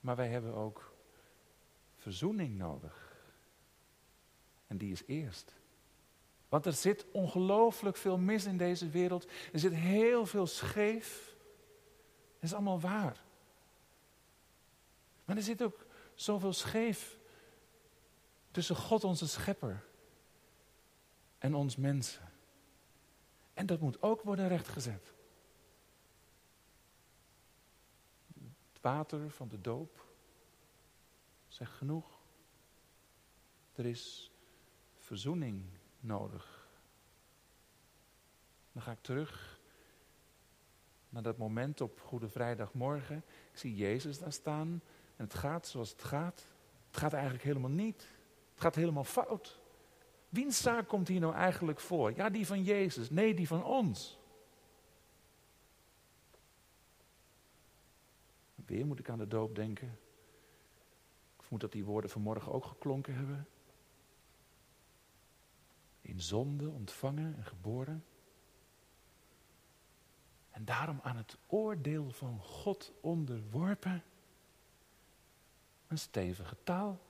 Maar 0.00 0.16
wij 0.16 0.28
hebben 0.28 0.54
ook 0.54 0.92
verzoening 1.96 2.56
nodig. 2.58 3.10
En 4.66 4.76
die 4.76 4.92
is 4.92 5.02
eerst. 5.06 5.54
Want 6.48 6.66
er 6.66 6.72
zit 6.72 7.06
ongelooflijk 7.12 7.96
veel 7.96 8.18
mis 8.18 8.44
in 8.44 8.56
deze 8.56 8.88
wereld. 8.88 9.26
Er 9.52 9.58
zit 9.58 9.74
heel 9.74 10.26
veel 10.26 10.46
scheef. 10.46 11.34
Dat 12.34 12.50
is 12.50 12.52
allemaal 12.52 12.80
waar. 12.80 13.24
Maar 15.24 15.36
er 15.36 15.42
zit 15.42 15.62
ook 15.62 15.86
zoveel 16.14 16.52
scheef 16.52 17.18
tussen 18.52 18.76
God, 18.76 19.04
onze 19.04 19.28
schepper, 19.28 19.84
en 21.38 21.54
ons 21.54 21.76
mensen. 21.76 22.30
En 23.54 23.66
dat 23.66 23.80
moet 23.80 24.02
ook 24.02 24.22
worden 24.22 24.48
rechtgezet. 24.48 25.14
Het 28.72 28.80
water 28.80 29.30
van 29.30 29.48
de 29.48 29.60
doop 29.60 30.06
zegt 31.48 31.72
genoeg. 31.72 32.18
Er 33.72 33.86
is 33.86 34.30
verzoening 34.96 35.64
nodig. 36.00 36.68
Dan 38.72 38.82
ga 38.82 38.92
ik 38.92 39.02
terug 39.02 39.60
naar 41.08 41.22
dat 41.22 41.36
moment 41.36 41.80
op 41.80 42.00
Goede 42.00 42.28
Vrijdagmorgen. 42.28 43.16
Ik 43.52 43.58
zie 43.58 43.76
Jezus 43.76 44.18
daar 44.18 44.32
staan 44.32 44.82
en 45.16 45.24
het 45.24 45.34
gaat 45.34 45.66
zoals 45.66 45.90
het 45.90 46.02
gaat. 46.02 46.46
Het 46.86 46.96
gaat 46.96 47.12
eigenlijk 47.12 47.44
helemaal 47.44 47.70
niet. 47.70 48.08
Gaat 48.62 48.74
helemaal 48.74 49.04
fout. 49.04 49.60
Wiens 50.28 50.62
zaak 50.62 50.88
komt 50.88 51.08
hier 51.08 51.20
nou 51.20 51.34
eigenlijk 51.34 51.80
voor? 51.80 52.12
Ja, 52.16 52.30
die 52.30 52.46
van 52.46 52.62
Jezus. 52.62 53.10
Nee, 53.10 53.34
die 53.34 53.46
van 53.46 53.64
ons. 53.64 54.18
Weer 58.54 58.86
moet 58.86 58.98
ik 58.98 59.08
aan 59.08 59.18
de 59.18 59.28
doop 59.28 59.54
denken. 59.54 59.98
Ik 61.36 61.42
vermoed 61.42 61.60
dat 61.60 61.72
die 61.72 61.84
woorden 61.84 62.10
vanmorgen 62.10 62.52
ook 62.52 62.64
geklonken 62.64 63.14
hebben. 63.14 63.48
In 66.00 66.20
zonde 66.20 66.68
ontvangen 66.70 67.36
en 67.36 67.44
geboren. 67.44 68.04
En 70.50 70.64
daarom 70.64 71.00
aan 71.02 71.16
het 71.16 71.36
oordeel 71.46 72.10
van 72.10 72.40
God 72.40 72.92
onderworpen. 73.00 74.02
Een 75.86 75.98
stevige 75.98 76.56
taal. 76.64 77.00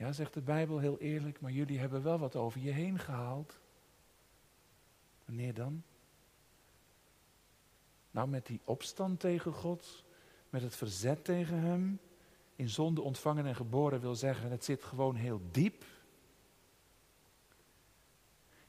Ja, 0.00 0.12
zegt 0.12 0.34
de 0.34 0.40
Bijbel 0.40 0.78
heel 0.78 0.98
eerlijk, 0.98 1.40
maar 1.40 1.50
jullie 1.50 1.78
hebben 1.78 2.02
wel 2.02 2.18
wat 2.18 2.36
over 2.36 2.60
je 2.60 2.70
heen 2.70 2.98
gehaald. 2.98 3.58
Wanneer 5.24 5.54
dan? 5.54 5.82
Nou, 8.10 8.28
met 8.28 8.46
die 8.46 8.60
opstand 8.64 9.20
tegen 9.20 9.52
God, 9.52 10.04
met 10.50 10.62
het 10.62 10.76
verzet 10.76 11.24
tegen 11.24 11.58
Hem, 11.58 12.00
in 12.56 12.68
zonde 12.68 13.00
ontvangen 13.00 13.46
en 13.46 13.54
geboren 13.54 14.00
wil 14.00 14.14
zeggen, 14.14 14.50
het 14.50 14.64
zit 14.64 14.84
gewoon 14.84 15.14
heel 15.14 15.40
diep. 15.50 15.84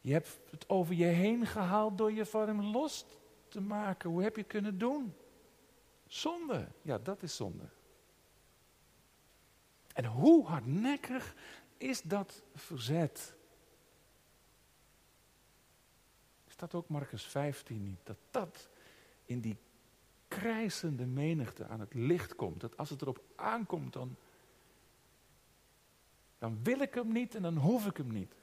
Je 0.01 0.13
hebt 0.13 0.39
het 0.49 0.69
over 0.69 0.95
je 0.95 1.05
heen 1.05 1.45
gehaald 1.45 1.97
door 1.97 2.11
je 2.11 2.25
van 2.25 2.47
Hem 2.47 2.61
los 2.61 3.05
te 3.47 3.61
maken. 3.61 4.09
Hoe 4.09 4.23
heb 4.23 4.35
je 4.35 4.43
kunnen 4.43 4.77
doen? 4.77 5.13
Zonde. 6.07 6.67
Ja, 6.81 6.97
dat 6.97 7.23
is 7.23 7.35
zonde. 7.35 7.69
En 9.93 10.05
hoe 10.05 10.45
hardnekkig 10.45 11.35
is 11.77 12.01
dat 12.01 12.41
verzet? 12.55 13.33
Staat 16.47 16.73
ook 16.73 16.89
Marcus 16.89 17.23
15 17.25 17.83
niet, 17.83 17.99
dat 18.03 18.17
dat 18.31 18.69
in 19.25 19.39
die 19.39 19.57
krijsende 20.27 21.05
menigte 21.05 21.67
aan 21.67 21.79
het 21.79 21.93
licht 21.93 22.35
komt. 22.35 22.61
Dat 22.61 22.77
als 22.77 22.89
het 22.89 23.01
erop 23.01 23.23
aankomt, 23.35 23.93
dan, 23.93 24.15
dan 26.37 26.59
wil 26.63 26.79
ik 26.79 26.93
hem 26.93 27.11
niet 27.11 27.35
en 27.35 27.41
dan 27.41 27.57
hoef 27.57 27.85
ik 27.85 27.97
hem 27.97 28.11
niet. 28.11 28.33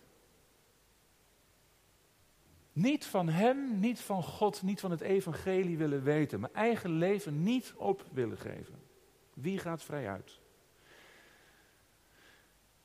Niet 2.73 3.07
van 3.07 3.29
hem, 3.29 3.81
niet 3.81 4.01
van 4.01 4.23
God, 4.23 4.63
niet 4.63 4.81
van 4.81 4.91
het 4.91 5.01
evangelie 5.01 5.79
willen 5.79 6.03
weten. 6.03 6.41
Mijn 6.41 6.55
eigen 6.55 6.91
leven 6.91 7.43
niet 7.43 7.73
op 7.77 8.05
willen 8.13 8.39
geven. 8.39 8.83
Wie 9.35 9.59
gaat 9.59 9.83
vrij 9.83 10.09
uit? 10.09 10.41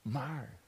Maar 0.04 0.60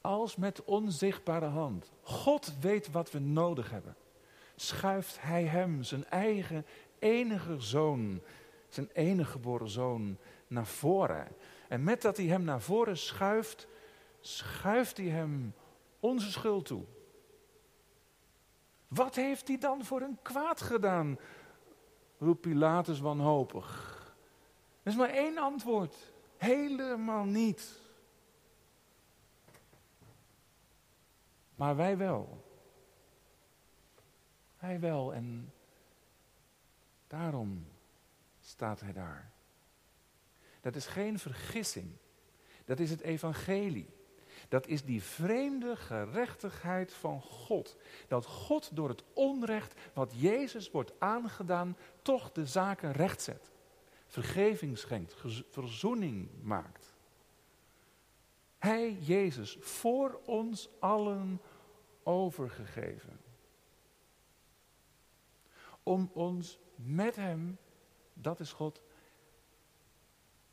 als 0.00 0.36
met 0.36 0.64
onzichtbare 0.64 1.46
hand 1.46 1.92
God 2.02 2.60
weet 2.60 2.90
wat 2.90 3.10
we 3.10 3.18
nodig 3.18 3.70
hebben, 3.70 3.96
schuift 4.56 5.20
Hij 5.20 5.44
Hem, 5.44 5.82
zijn 5.82 6.08
eigen 6.08 6.66
enige 6.98 7.60
zoon, 7.60 8.20
zijn 8.68 8.88
enige 8.92 9.30
geboren 9.30 9.68
zoon, 9.68 10.16
naar 10.46 10.66
voren. 10.66 11.28
En 11.68 11.84
met 11.84 12.02
dat 12.02 12.16
Hij 12.16 12.26
Hem 12.26 12.44
naar 12.44 12.60
voren 12.60 12.98
schuift, 12.98 13.68
schuift 14.20 14.96
Hij 14.96 15.06
Hem 15.06 15.54
onze 16.00 16.30
schuld 16.30 16.66
toe. 16.66 16.84
Wat 18.88 19.14
heeft 19.14 19.48
Hij 19.48 19.58
dan 19.58 19.84
voor 19.84 20.00
een 20.00 20.18
kwaad 20.22 20.60
gedaan? 20.60 21.18
roept 22.18 22.40
Pilatus 22.40 23.00
wanhopig. 23.00 23.98
Er 24.82 24.90
is 24.90 24.96
maar 24.96 25.08
één 25.08 25.38
antwoord. 25.38 26.12
Helemaal 26.40 27.24
niet. 27.24 27.78
Maar 31.54 31.76
wij 31.76 31.96
wel. 31.96 32.44
Hij 34.56 34.80
wel 34.80 35.14
en 35.14 35.52
daarom 37.06 37.66
staat 38.40 38.80
hij 38.80 38.92
daar. 38.92 39.30
Dat 40.60 40.76
is 40.76 40.86
geen 40.86 41.18
vergissing. 41.18 41.90
Dat 42.64 42.78
is 42.78 42.90
het 42.90 43.00
evangelie. 43.00 43.88
Dat 44.48 44.66
is 44.66 44.84
die 44.84 45.02
vreemde 45.02 45.76
gerechtigheid 45.76 46.92
van 46.92 47.22
God. 47.22 47.76
Dat 48.08 48.26
God 48.26 48.76
door 48.76 48.88
het 48.88 49.04
onrecht 49.12 49.74
wat 49.92 50.12
Jezus 50.16 50.70
wordt 50.70 50.92
aangedaan, 50.98 51.76
toch 52.02 52.32
de 52.32 52.46
zaken 52.46 52.92
rechtzet 52.92 53.50
vergeving 54.10 54.78
schenkt, 54.78 55.14
verzoening 55.50 56.28
maakt. 56.42 56.94
Hij, 58.58 58.92
Jezus, 58.92 59.56
voor 59.60 60.20
ons 60.24 60.68
allen 60.78 61.40
overgegeven. 62.02 63.20
Om 65.82 66.10
ons 66.12 66.58
met 66.74 67.16
Hem, 67.16 67.58
dat 68.14 68.40
is 68.40 68.52
God, 68.52 68.82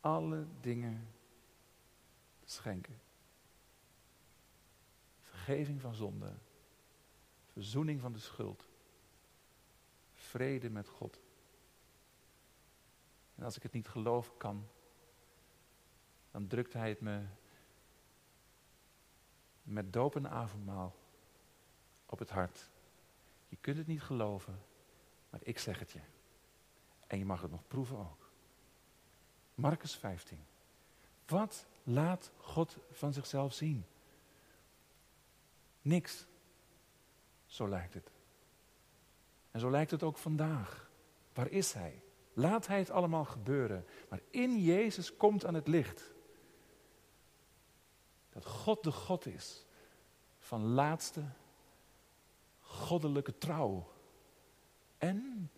alle 0.00 0.46
dingen 0.60 1.08
te 2.44 2.50
schenken. 2.50 3.00
Vergeving 5.20 5.80
van 5.80 5.94
zonde, 5.94 6.32
verzoening 7.52 8.00
van 8.00 8.12
de 8.12 8.18
schuld, 8.18 8.68
vrede 10.12 10.70
met 10.70 10.88
God. 10.88 11.20
En 13.38 13.44
als 13.44 13.56
ik 13.56 13.62
het 13.62 13.72
niet 13.72 13.88
geloven 13.88 14.36
kan, 14.36 14.68
dan 16.30 16.46
drukt 16.46 16.72
hij 16.72 16.88
het 16.88 17.00
me 17.00 17.24
met 19.62 19.92
doop 19.92 20.16
en 20.16 20.30
avondmaal 20.30 20.96
op 22.06 22.18
het 22.18 22.30
hart. 22.30 22.70
Je 23.48 23.56
kunt 23.60 23.76
het 23.76 23.86
niet 23.86 24.02
geloven, 24.02 24.62
maar 25.30 25.40
ik 25.42 25.58
zeg 25.58 25.78
het 25.78 25.90
je. 25.90 26.00
En 27.06 27.18
je 27.18 27.24
mag 27.24 27.40
het 27.42 27.50
nog 27.50 27.66
proeven 27.68 27.96
ook. 27.96 28.30
Marcus 29.54 29.96
15. 29.96 30.38
Wat 31.26 31.66
laat 31.82 32.30
God 32.36 32.76
van 32.90 33.12
zichzelf 33.12 33.52
zien? 33.52 33.84
Niks. 35.82 36.26
Zo 37.46 37.68
lijkt 37.68 37.94
het. 37.94 38.10
En 39.50 39.60
zo 39.60 39.70
lijkt 39.70 39.90
het 39.90 40.02
ook 40.02 40.18
vandaag. 40.18 40.90
Waar 41.32 41.48
is 41.48 41.72
Hij? 41.72 42.02
Laat 42.38 42.66
hij 42.66 42.78
het 42.78 42.90
allemaal 42.90 43.24
gebeuren. 43.24 43.86
Maar 44.08 44.20
in 44.30 44.60
Jezus 44.60 45.16
komt 45.16 45.44
aan 45.44 45.54
het 45.54 45.68
licht. 45.68 46.12
Dat 48.30 48.46
God 48.46 48.82
de 48.82 48.92
God 48.92 49.26
is 49.26 49.66
van 50.38 50.62
laatste 50.62 51.24
goddelijke 52.60 53.38
trouw. 53.38 53.92
En 54.98 55.50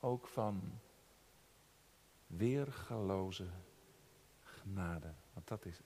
ook 0.00 0.26
van 0.26 0.80
weergaloze 2.26 3.46
genade. 4.42 5.14
Want 5.32 5.48
dat 5.48 5.64
is. 5.64 5.80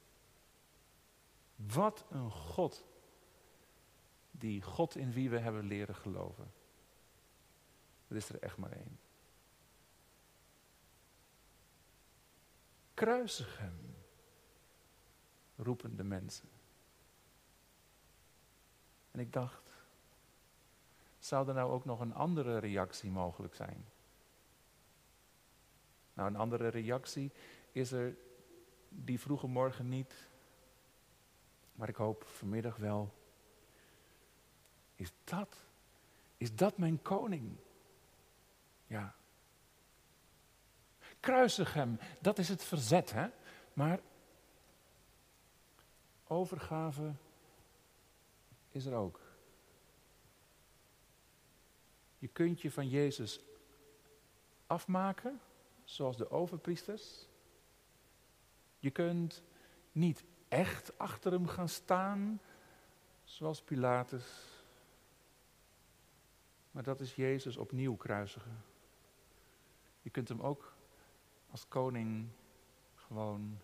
Wat 1.57 2.05
een 2.11 2.31
God. 2.31 2.85
Die 4.31 4.63
God 4.63 4.97
in 4.97 5.13
wie 5.13 5.31
we 5.31 5.39
hebben 5.39 5.65
leren 5.65 5.95
geloven. 5.95 6.53
Er 8.09 8.17
is 8.17 8.29
er 8.29 8.43
echt 8.43 8.57
maar 8.57 8.73
één. 8.73 8.99
Kruisig 12.97 13.59
hem, 13.59 13.97
roepen 15.57 15.97
de 15.97 16.05
mensen. 16.05 16.49
En 19.11 19.21
ik 19.21 19.33
dacht, 19.33 19.73
zou 21.19 21.49
er 21.49 21.55
nou 21.55 21.73
ook 21.73 21.85
nog 21.85 22.01
een 22.01 22.15
andere 22.15 22.59
reactie 22.59 23.11
mogelijk 23.11 23.55
zijn? 23.55 23.85
Nou, 26.15 26.29
een 26.29 26.37
andere 26.37 26.69
reactie 26.69 27.33
is 27.73 27.93
er 27.93 28.17
die 28.89 29.21
vroege 29.21 29.47
morgen 29.47 29.89
niet, 29.89 30.29
maar 31.73 31.89
ik 31.89 31.97
hoop 31.97 32.25
vanmiddag 32.25 32.77
wel. 32.77 33.15
Is 34.95 35.13
dat, 35.25 35.57
is 36.37 36.55
dat 36.55 36.79
mijn 36.79 37.03
koning? 37.03 37.57
Ja. 38.87 39.15
Kruisig 41.27 41.75
hem, 41.75 41.99
dat 42.21 42.39
is 42.39 42.49
het 42.49 42.65
verzet, 42.65 43.13
hè? 43.13 43.29
Maar 43.73 44.01
overgave 46.27 47.13
is 48.71 48.85
er 48.85 48.95
ook. 48.95 49.21
Je 52.19 52.29
kunt 52.29 52.61
je 52.61 52.71
van 52.71 52.89
Jezus 52.89 53.41
afmaken, 54.67 55.41
zoals 55.85 56.17
de 56.17 56.31
overpriesters. 56.31 57.27
Je 58.79 58.91
kunt 58.91 59.43
niet 59.93 60.25
echt 60.49 60.99
achter 60.99 61.33
hem 61.33 61.47
gaan 61.47 61.69
staan, 61.69 62.41
zoals 63.25 63.63
Pilatus. 63.63 64.25
Maar 66.71 66.83
dat 66.83 67.01
is 67.01 67.15
Jezus 67.15 67.57
opnieuw 67.57 67.97
kruisigen. 67.97 68.65
Je 70.03 70.11
kunt 70.11 70.29
hem 70.29 70.41
ook 70.41 70.76
als 71.51 71.69
koning 71.69 72.29
gewoon 72.95 73.59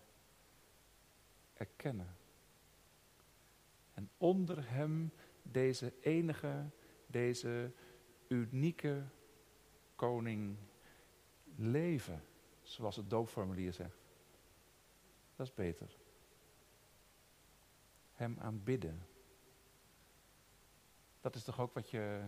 erkennen. 1.53 2.15
En 3.93 4.09
onder 4.17 4.69
hem 4.69 5.11
deze 5.41 5.93
enige, 6.01 6.69
deze 7.07 7.71
unieke 8.27 9.03
koning 9.95 10.57
leven, 11.55 12.23
zoals 12.61 12.95
het 12.95 13.09
doopformulier 13.09 13.73
zegt. 13.73 13.97
Dat 15.35 15.47
is 15.47 15.53
beter. 15.53 15.97
Hem 18.13 18.37
aanbidden. 18.39 19.07
Dat 21.21 21.35
is 21.35 21.43
toch 21.43 21.59
ook 21.59 21.73
wat 21.73 21.89
je 21.89 22.23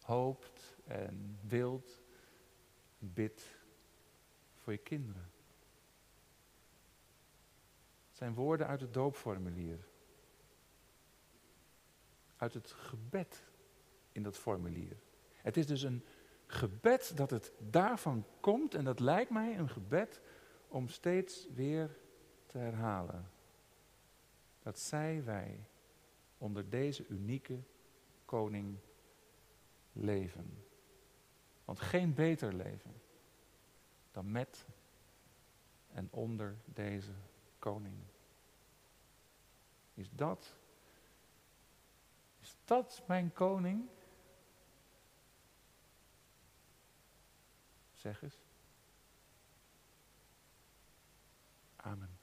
hoopt 0.00 0.76
en 0.84 1.38
wilt, 1.42 2.00
bidt 2.98 3.57
voor 4.68 4.76
je 4.76 4.82
kinderen. 4.82 5.30
Het 8.08 8.16
zijn 8.16 8.34
woorden 8.34 8.66
uit 8.66 8.80
het 8.80 8.94
doopformulier. 8.94 9.88
Uit 12.36 12.54
het 12.54 12.70
gebed 12.70 13.44
in 14.12 14.22
dat 14.22 14.36
formulier. 14.36 14.96
Het 15.36 15.56
is 15.56 15.66
dus 15.66 15.82
een 15.82 16.04
gebed 16.46 17.16
dat 17.16 17.30
het 17.30 17.52
daarvan 17.58 18.24
komt 18.40 18.74
en 18.74 18.84
dat 18.84 19.00
lijkt 19.00 19.30
mij 19.30 19.58
een 19.58 19.68
gebed 19.68 20.20
om 20.68 20.88
steeds 20.88 21.48
weer 21.54 21.98
te 22.46 22.58
herhalen. 22.58 23.30
Dat 24.62 24.78
zij 24.78 25.24
wij 25.24 25.66
onder 26.38 26.70
deze 26.70 27.06
unieke 27.06 27.62
koning 28.24 28.78
leven. 29.92 30.64
Want 31.64 31.80
geen 31.80 32.14
beter 32.14 32.54
leven 32.54 32.98
dan 34.10 34.30
met 34.30 34.66
en 35.92 36.08
onder 36.10 36.56
deze 36.64 37.12
koning. 37.58 37.96
Is 39.94 40.10
dat, 40.10 40.56
is 42.40 42.56
dat 42.64 43.02
mijn 43.06 43.32
koning? 43.32 43.88
Zeg 47.94 48.22
eens. 48.22 48.38
Amen. 51.76 52.17